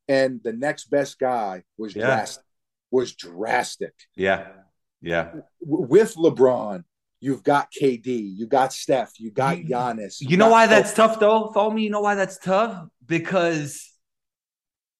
[0.08, 2.06] and the next best guy was Yeah.
[2.06, 2.44] drastic.
[2.90, 3.94] Was drastic.
[4.16, 4.48] Yeah,
[5.00, 5.32] yeah.
[5.60, 6.84] With LeBron,
[7.20, 10.16] you've got KD, you got Steph, you got You- Giannis.
[10.20, 10.74] You know why Kobe.
[10.76, 11.82] that's tough, though, Foamy?
[11.84, 12.86] You know why that's tough?
[13.06, 13.88] Because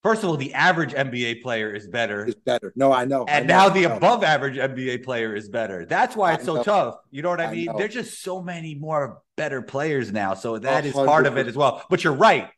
[0.02, 2.72] first of all, the average NBA player is better, is better.
[2.76, 3.24] No, I know.
[3.28, 5.84] I and know, now the above average NBA player is better.
[5.84, 6.96] That's why it's I so tough.
[7.10, 7.66] You know what I I mean?
[7.66, 7.76] know.
[7.76, 11.46] There's just so many more better players now, so that A is part of it
[11.46, 11.84] as well.
[11.90, 12.48] But you're right.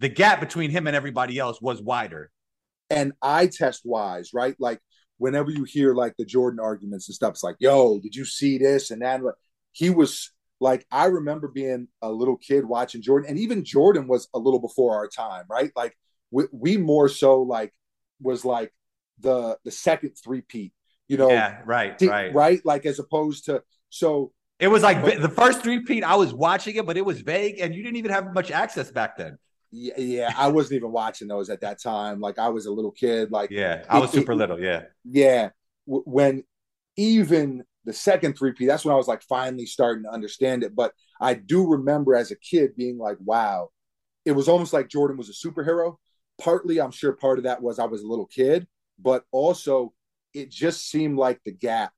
[0.00, 2.30] The gap between him and everybody else was wider.
[2.90, 4.56] and eye test wise, right?
[4.58, 4.80] Like
[5.18, 8.56] whenever you hear like the Jordan arguments and stuff, it's like, yo, did you see
[8.58, 9.20] this and that?
[9.72, 10.30] He was
[10.60, 14.60] like, I remember being a little kid watching Jordan, and even Jordan was a little
[14.60, 15.70] before our time, right?
[15.76, 15.96] Like
[16.30, 17.72] we, we more so like
[18.22, 18.72] was like
[19.20, 20.72] the the second three peat,
[21.08, 22.32] you know, yeah, right, right.
[22.34, 22.60] right?
[22.64, 26.04] Like as opposed to so It was like But- the first three peat.
[26.04, 28.90] I was watching it, but it was vague, and you didn't even have much access
[28.90, 29.38] back then.
[29.70, 32.20] Yeah, yeah, I wasn't even watching those at that time.
[32.20, 34.58] Like I was a little kid, like Yeah, I was It- it- super little.
[34.60, 35.50] Yeah, yeah
[35.86, 36.44] when
[36.96, 40.92] even the second 3p that's when i was like finally starting to understand it but
[41.20, 43.70] i do remember as a kid being like wow
[44.26, 45.96] it was almost like jordan was a superhero
[46.38, 48.66] partly i'm sure part of that was i was a little kid
[48.98, 49.94] but also
[50.34, 51.92] it just seemed like the gap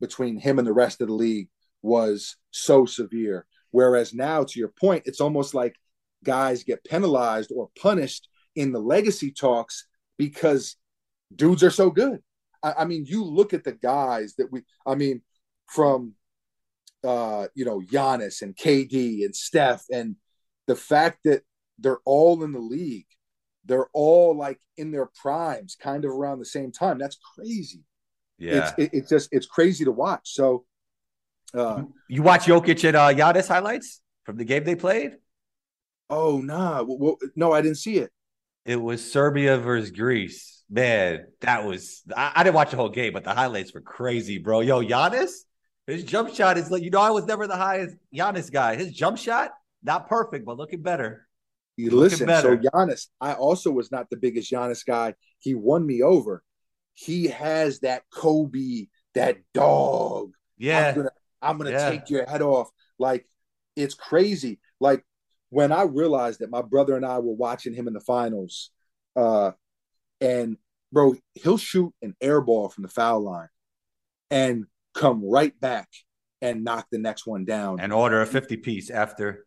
[0.00, 1.48] between him and the rest of the league
[1.82, 5.74] was so severe whereas now to your point it's almost like
[6.24, 9.86] guys get penalized or punished in the legacy talks
[10.18, 10.76] because
[11.34, 12.20] dudes are so good
[12.62, 15.22] I, I mean, you look at the guys that we, I mean,
[15.66, 16.14] from,
[17.04, 20.16] uh, you know, Giannis and KD and Steph, and
[20.66, 21.42] the fact that
[21.78, 23.06] they're all in the league,
[23.64, 26.98] they're all like in their primes, kind of around the same time.
[26.98, 27.80] That's crazy.
[28.38, 28.68] yeah.
[28.68, 30.34] It's it, it's just it's crazy to watch.
[30.34, 30.64] So,
[31.54, 35.16] uh, you watch Jokic and uh, Giannis highlights from the game they played.
[36.12, 38.10] Oh nah, w- w- no, I didn't see it.
[38.64, 40.62] It was Serbia versus Greece.
[40.70, 42.02] Man, that was.
[42.16, 44.60] I, I didn't watch the whole game, but the highlights were crazy, bro.
[44.60, 45.32] Yo, Giannis,
[45.86, 48.76] his jump shot is like you know I was never the highest Giannis guy.
[48.76, 51.26] His jump shot not perfect, but looking better.
[51.76, 52.56] You listen, so better.
[52.56, 55.14] Giannis, I also was not the biggest Giannis guy.
[55.40, 56.44] He won me over.
[56.94, 60.28] he has that Kobe, that dog.
[60.28, 60.94] I'm Yeah.
[60.94, 61.90] gonna, I'm gonna Yeah.
[61.90, 62.68] take your head off.
[62.98, 63.26] Like
[63.76, 64.60] it's crazy.
[64.80, 65.04] Like
[65.52, 68.70] when I realized that my brother and I were watching him in the finals,
[69.16, 69.50] uh,
[70.18, 70.56] and
[70.90, 73.50] bro, he'll shoot an air ball from the foul line
[74.30, 75.90] and come right back
[76.40, 77.80] and knock the next one down.
[77.80, 79.44] And order a 50 piece after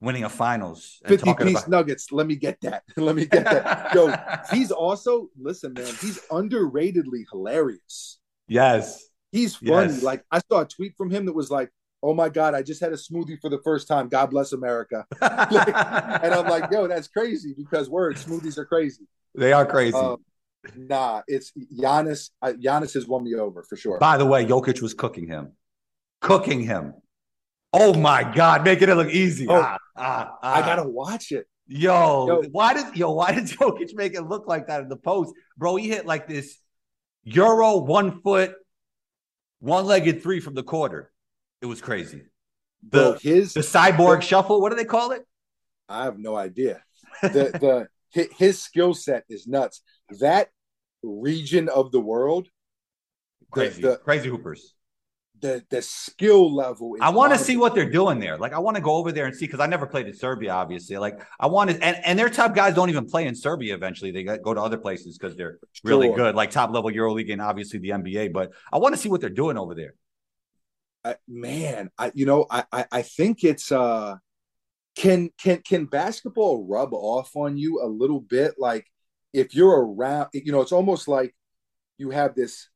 [0.00, 0.98] winning a finals.
[1.04, 2.10] and 50 piece about- nuggets.
[2.10, 2.82] Let me get that.
[2.96, 3.94] Let me get that.
[3.94, 4.14] Yo,
[4.50, 8.18] he's also, listen, man, he's underratedly hilarious.
[8.48, 9.04] yes.
[9.30, 9.92] He's funny.
[9.92, 10.02] Yes.
[10.02, 11.68] Like I saw a tweet from him that was like,
[12.04, 14.08] "Oh my god, I just had a smoothie for the first time.
[14.08, 19.52] God bless America." And I'm like, "Yo, that's crazy because words smoothies are crazy." they
[19.52, 19.96] are crazy.
[19.96, 20.18] Um,
[20.76, 22.30] nah, it's Giannis.
[22.40, 23.98] Uh, Giannis has won me over for sure.
[23.98, 25.52] By the way, Jokic was cooking him.
[26.20, 26.94] Cooking him.
[27.72, 29.46] Oh my God, making it look easy.
[29.48, 29.56] Oh.
[29.56, 30.54] ah, ah, ah.
[30.54, 31.46] I gotta watch it.
[31.66, 32.42] Yo, Yo.
[32.52, 33.12] why did yo?
[33.12, 35.76] Why did Jokic make it look like that in the post, bro?
[35.76, 36.58] He hit like this
[37.24, 38.54] Euro one foot,
[39.58, 41.10] one legged three from the quarter.
[41.64, 42.20] It was crazy.
[42.90, 44.60] The his the cyborg shuffle.
[44.60, 45.22] What do they call it?
[45.88, 46.82] I have no idea.
[47.22, 49.80] The the his skill set is nuts.
[50.20, 50.50] That
[51.02, 52.48] region of the world,
[53.50, 54.74] Crazy, the crazy hoopers.
[55.40, 56.96] the the skill level.
[56.96, 58.36] Is I want to see what they're doing there.
[58.36, 60.52] Like, I want to go over there and see because I never played in Serbia,
[60.52, 60.98] obviously.
[60.98, 63.74] Like, I want to, and, and their top guys don't even play in Serbia.
[63.74, 66.16] Eventually, they go to other places because they're really Sure.
[66.16, 68.32] good, like top level EuroLeague and obviously the NBA.
[68.34, 69.94] But I want to see what they're doing over there.
[71.04, 74.16] I, man, I you know I, I I think it's uh
[74.96, 78.86] can can can basketball rub off on you a little bit like
[79.32, 81.34] if you're around you know it's almost like
[81.98, 82.68] you have this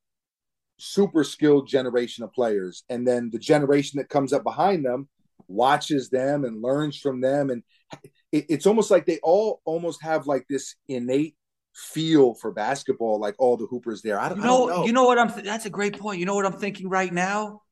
[0.79, 5.09] super skilled generation of players and then the generation that comes up behind them
[5.47, 7.63] watches them and learns from them and
[8.33, 11.37] it, it's almost like they all almost have like this innate
[11.75, 14.87] feel for basketball like all the hoopers there I don't, You I don't know, know
[14.87, 15.33] you know what I'm.
[15.33, 16.19] Th- that's a great point.
[16.19, 17.63] You know what I'm thinking right now.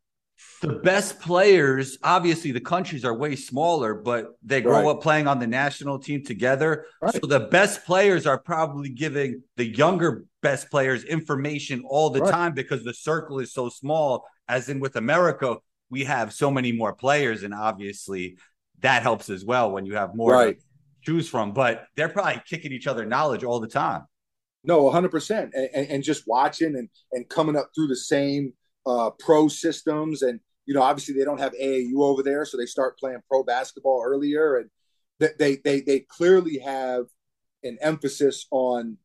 [0.61, 4.90] The best players, obviously, the countries are way smaller, but they grow Right.
[4.90, 6.87] up playing on the national team together.
[7.01, 7.12] Right.
[7.14, 12.31] So the best players are probably giving the younger best players information all the Right.
[12.33, 14.27] time because the circle is so small.
[14.49, 15.59] As in with America,
[15.90, 18.38] we have so many more players, and obviously
[18.81, 20.59] that helps as well when you have more Right.
[20.59, 20.64] to
[21.03, 21.53] choose from.
[21.53, 24.05] But they're probably kicking each other knowledge all the time.
[24.64, 25.53] No, 100%.
[25.55, 28.53] And, and, and just watching and, and coming up through the same
[28.87, 30.22] uh, pro systems.
[30.22, 33.42] And, you know, obviously they don't have AAU over there, so they start playing pro
[33.42, 34.57] basketball earlier.
[34.57, 34.70] And
[35.38, 37.07] they, they, they, clearly have
[37.64, 38.99] an emphasis on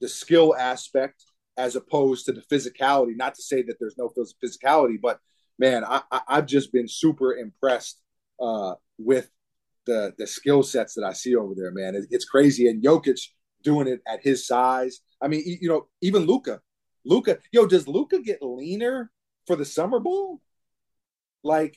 [0.00, 1.24] the skill aspect
[1.56, 3.16] as opposed to the physicality.
[3.16, 4.10] Not to say that there's no
[4.42, 5.20] physicality, but
[5.58, 8.00] man, I, I, I've just been super impressed
[8.40, 9.30] uh, with
[9.86, 11.94] the the skill sets that I see over there, man.
[11.94, 12.68] It, it's crazy.
[12.68, 13.20] And Jokic
[13.62, 15.00] doing it at his size.
[15.22, 16.60] I mean, you know, even Luka.
[17.06, 19.10] Luka, yo, does Luka get leaner
[19.46, 20.40] for the summer ball?
[21.42, 21.76] Like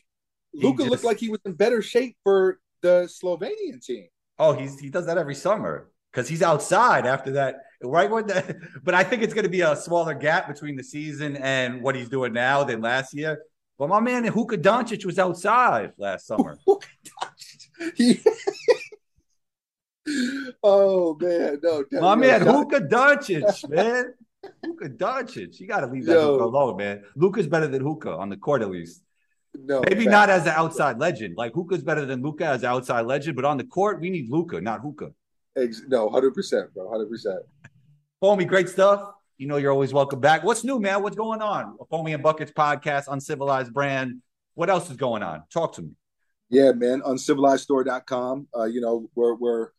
[0.53, 4.07] Luka just- looked like he was in better shape for the Slovenian team.
[4.39, 7.55] Oh, he's he does that every summer because he's outside after that.
[7.83, 10.83] Right when the, but I think it's going to be a smaller gap between the
[10.83, 13.39] season and what he's doing now than last year.
[13.77, 16.57] But my man Huka Doncic was outside last summer.
[17.95, 18.19] He-
[20.63, 24.13] oh man, no, My man Huka Doncic, man.
[24.65, 25.59] Huka Doncic.
[25.59, 26.35] You got to leave that Yo.
[26.43, 27.03] Alone, man.
[27.15, 29.03] Luka's better than Huka on the court at least.
[29.53, 30.11] no, Maybe fact.
[30.11, 31.35] not as an outside legend.
[31.37, 34.29] Like Huka's better than Luka as an outside legend, but on the court we need
[34.29, 35.13] Luka, not Huka.
[35.57, 37.39] Ex- no, hundred percent, bro, hundred percent.
[38.23, 39.11] Homie, great stuff.
[39.37, 40.43] You know you're always welcome back.
[40.43, 41.01] What's new, man?
[41.03, 41.77] What's going on?
[41.89, 44.21] Foamy and Buckets podcast, Uncivilized Brand.
[44.55, 45.43] What else is going on?
[45.51, 45.91] Talk to me.
[46.49, 47.01] Yeah, man.
[47.01, 48.47] Uncivilizedstore.com.
[48.55, 49.69] Uh, you know, we're we're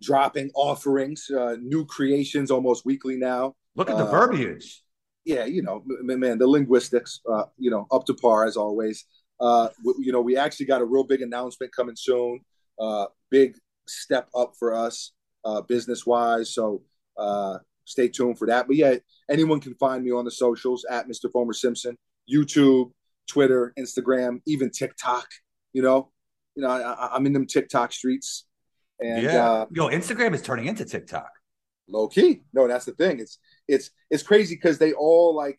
[0.00, 3.54] dropping offerings, uh, new creations almost weekly now.
[3.76, 4.84] Look at the Uh, verbiage.
[5.24, 9.04] Yeah, you know, man, the linguistics, uh, you know, up to par as always.
[9.40, 12.40] Uh, w- you know, we actually got a real big announcement coming soon.
[12.78, 13.56] Uh, big
[13.86, 15.12] step up for us,
[15.44, 16.54] uh, business wise.
[16.54, 16.82] So
[17.16, 18.66] uh, stay tuned for that.
[18.66, 18.96] But yeah,
[19.28, 21.30] anyone can find me on the socials at Mr.
[21.30, 21.96] Foamer Simpson,
[22.32, 22.92] YouTube,
[23.26, 25.26] Twitter, Instagram, even TikTok.
[25.74, 26.10] You know,
[26.54, 28.46] you know, I, I- I'm in them TikTok streets,
[29.00, 29.50] and yeah.
[29.50, 31.30] uh, Yo, Instagram is turning into TikTok.
[31.88, 32.42] low key.
[32.52, 33.20] No, that's the thing.
[33.20, 35.58] It's it's it's crazy because they all like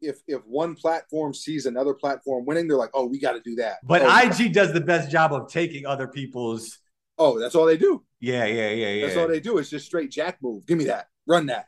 [0.00, 3.56] if if one platform sees another platform winning, they're like, oh, we got to do
[3.56, 3.78] that.
[3.84, 6.78] But oh, IG does the best job of taking other people's.
[7.18, 8.04] oh, that's all they do.
[8.20, 9.06] Yeah, yeah, yeah, yeah.
[9.06, 9.58] That's all they do.
[9.58, 10.66] It's just straight jack move.
[10.66, 11.08] Give me that.
[11.26, 11.66] Run that.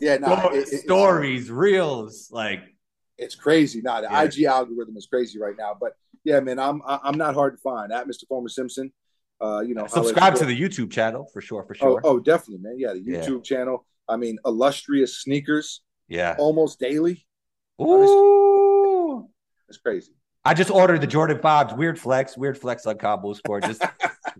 [0.00, 2.60] Yeah, no, Sto- it- it- stories, reels, like
[3.18, 3.80] It's crazy.
[3.82, 4.22] Nah, the Yeah.
[4.22, 5.76] IG algorithm is crazy right now.
[5.80, 5.92] But
[6.24, 7.92] yeah, man, I'm I'm not hard to find.
[7.92, 8.24] At Mr.
[8.30, 8.92] Foamer Simpson,
[9.40, 12.00] uh, you know, subscribe to the YouTube channel for sure, for Oh, sure.
[12.04, 12.78] oh, definitely, man.
[12.78, 13.20] Yeah, the Yeah.
[13.24, 13.86] YouTube channel.
[14.08, 16.36] I mean, illustrious sneakers Yeah.
[16.38, 17.26] almost daily.
[17.80, 19.28] Ooh.
[19.68, 20.12] It's crazy.
[20.44, 21.74] I just ordered the Jordan Fives.
[21.74, 23.62] Weird flex, weird flex on Combos Court.
[23.64, 23.82] Just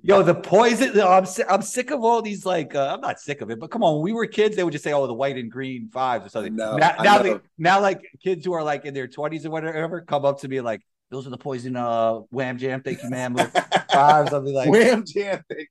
[0.02, 0.98] yo, the poison.
[0.98, 2.46] I'm I'm sick of all these.
[2.46, 3.96] Like, uh, I'm not sick of it, but come on.
[3.96, 6.28] When we were kids, they would just say, "Oh, the white and green fives or
[6.30, 9.50] something." know, now, now, they, now, like kids who are like in their 20s or
[9.50, 10.80] whatever, come up to me like,
[11.10, 12.82] "Those are the poison uh wham jam.
[12.82, 13.36] Thank you, ma'am."
[13.92, 14.32] Fives.
[14.32, 15.66] I'll be like, Wham jam thing.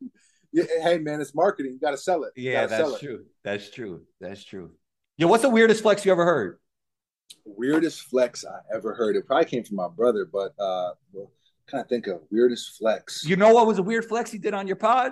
[0.51, 1.73] Yeah, hey man, it's marketing.
[1.73, 2.33] You got to sell it.
[2.35, 3.05] You "Yeah, gotta sell that's it.
[3.05, 3.25] true.
[3.43, 4.01] That's true.
[4.19, 4.71] That's true."
[5.17, 6.59] Yo, what's the weirdest flex you ever heard?
[7.45, 9.15] Weirdest flex I ever heard.
[9.15, 11.31] It probably came from my brother, but uh, well,
[11.67, 13.23] kind of think of weirdest flex.
[13.25, 15.11] You know what was a weird flex he did on your pod?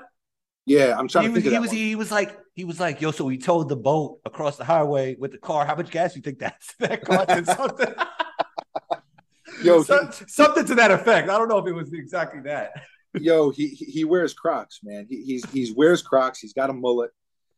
[0.65, 1.77] yeah, I'm trying he to was think of he was one.
[1.77, 5.15] he was like he was like yo so he towed the boat across the highway
[5.17, 7.87] with the car how much gas do you think that's that cost and something
[9.63, 12.71] Yo, So- something to that effect i don't know if it was exactly that
[13.19, 15.07] Yo, he he he wears Crocs, man.
[15.09, 16.39] He he's he's wears Crocs.
[16.39, 17.09] He's got a mullet.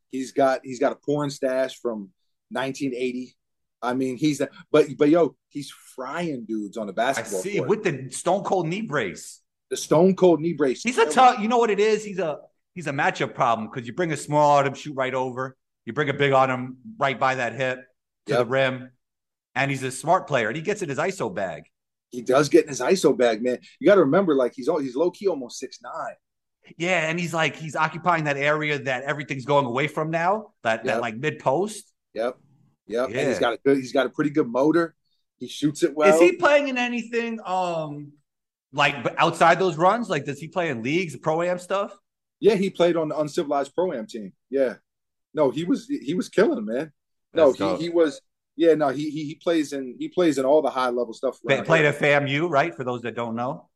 [0.10, 2.12] He's got he's got a porn stash from
[2.52, 3.36] 1980.
[3.82, 4.42] I mean, he's
[4.72, 7.40] but but yo, he's frying dudes on the basketball.
[7.40, 7.70] i see court.
[7.70, 10.82] with the stone cold knee brace the stone cold knee brace.
[10.82, 12.40] he's a tough you know what it is he's a
[12.74, 15.94] he's a matchup problem because you bring a small on him shoot right over you
[15.94, 17.80] bring a big on him right by that hip
[18.28, 18.92] to the rim
[19.56, 21.64] and he's a smart player and he gets in his iso bag
[22.12, 23.60] He does get in his ISO bag, man.
[23.80, 26.16] You got to remember, like he's all, he's low key almost six nine.
[26.78, 30.54] Yeah, and he's like he's occupying that area that everything's going away from now.
[30.64, 31.92] That that like mid post.
[32.14, 32.38] Yep,
[32.88, 33.10] yep.
[33.10, 33.18] Yeah.
[33.18, 33.78] And he's got a good.
[33.78, 34.96] He's got a pretty good motor.
[35.38, 36.14] He shoots it well.
[36.14, 38.12] Is he playing in anything um
[38.74, 40.10] like outside those runs?
[40.10, 41.96] Like does he play in leagues, pro am stuff?
[42.40, 44.34] Yeah, he played on the uncivilized pro am team.
[44.50, 44.76] Yeah,
[45.34, 46.92] no, he was he was killing him, man.
[47.34, 48.22] No, That's he, he was.
[48.60, 51.40] Yeah, no, he, he he plays in he plays in all the high level stuff.
[51.48, 52.76] They played at FAMU, right?
[52.76, 53.70] For those that don't know.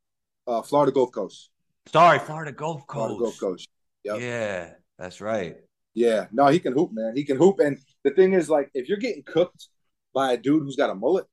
[0.45, 1.49] uh, Florida Gulf Coast.
[1.85, 2.97] Sorry, Florida Gulf Coast.
[3.07, 3.69] Florida Gulf Coast.
[4.03, 4.19] Yep.
[4.19, 5.55] Yeah, that's right.
[5.93, 7.13] Yeah, no, he can hoop, man.
[7.15, 9.69] He can hoop, and the thing is, like, if you're getting cooked
[10.13, 11.27] by a dude who's got a mullet,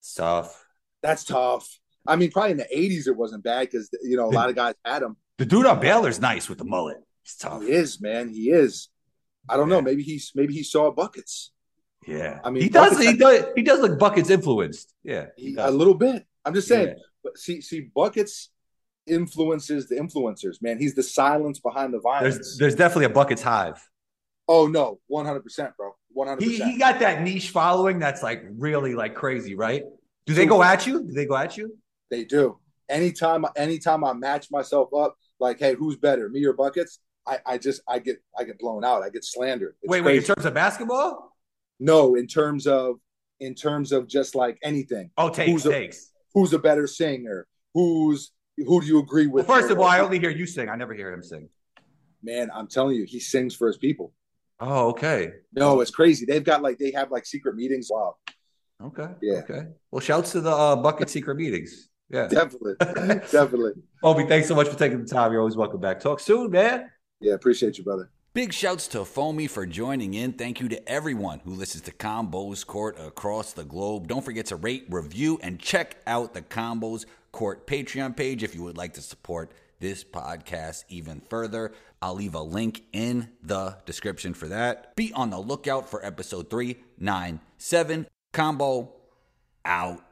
[0.00, 0.64] It's tough.
[1.02, 1.68] that's tough.
[2.04, 4.56] I mean, probably in the '80s it wasn't bad because you know a lot of
[4.56, 5.16] guys had him.
[5.38, 6.96] The dude on Baylor's nice with the mullet.
[7.22, 7.62] He's tough.
[7.62, 8.28] He is, man.
[8.30, 8.88] He is.
[9.48, 9.80] I don't know.
[9.80, 11.52] Maybe he's maybe he saw buckets.
[12.06, 12.40] Yeah.
[12.44, 14.94] I mean, he does Buckets he does he does look buckets influenced.
[15.02, 15.26] Yeah.
[15.36, 16.24] he a little bit.
[16.44, 16.88] I'm just saying.
[16.88, 16.94] Yeah.
[17.24, 18.50] But see, see, buckets
[19.06, 20.62] influences the influencers.
[20.62, 22.36] Man, he's the silence behind the violence.
[22.36, 23.84] There's there's definitely a buckets hive.
[24.48, 26.42] oh no, 100, percent bro, 100.
[26.42, 29.82] He he got that niche following that's like really like crazy, right?
[30.26, 31.04] Do they go at you?
[31.04, 31.76] Do they go at you?
[32.10, 32.58] They do.
[32.88, 37.00] Anytime, anytime I match myself up, like, hey, who's better, me or buckets?
[37.26, 39.02] I, I just, I get, I get blown out.
[39.02, 39.74] I get slandered.
[39.82, 40.18] It's wait, wait.
[40.18, 41.35] In terms of basketball?
[41.78, 42.96] No, in terms of,
[43.40, 45.10] in terms of just like anything.
[45.18, 46.12] Oh, takes Who's a- takes.
[46.34, 47.46] Who's a better singer?
[47.74, 49.46] Who's who do you agree Well, with?
[49.46, 49.84] first of all.
[49.84, 50.68] I only hear you sing.
[50.68, 51.48] I never hear him sing.
[52.22, 54.12] man, I'm telling you, he sings for his people.
[54.60, 55.32] Oh, okay.
[55.54, 56.24] No, it's crazy.
[56.26, 57.88] They've got like they have like secret meetings.
[57.90, 58.16] Wow,
[58.82, 59.08] Okay.
[59.22, 59.38] Yeah.
[59.40, 59.66] Okay.
[59.90, 61.88] Well, shouts to the uh, bucket secret meetings.
[62.08, 62.28] Yeah.
[62.28, 62.74] definitely,
[63.30, 63.72] definitely.
[64.02, 65.32] Obi, thanks so much for taking the time.
[65.32, 66.00] You're always welcome back.
[66.00, 66.90] Talk soon, man.
[67.20, 68.10] Yeah, appreciate you, brother.
[68.36, 70.34] Big shouts to Foamy for joining in.
[70.34, 74.08] Thank you to everyone who listens to Combos Court across the globe.
[74.08, 78.62] Don't forget to rate, review, and check out the Combos Court Patreon page if you
[78.62, 81.72] would like to support this podcast even further.
[82.02, 84.94] I'll leave a link in the description for that.
[84.96, 88.06] Be on the lookout for episode 397.
[88.34, 88.92] Combo
[89.64, 90.05] out.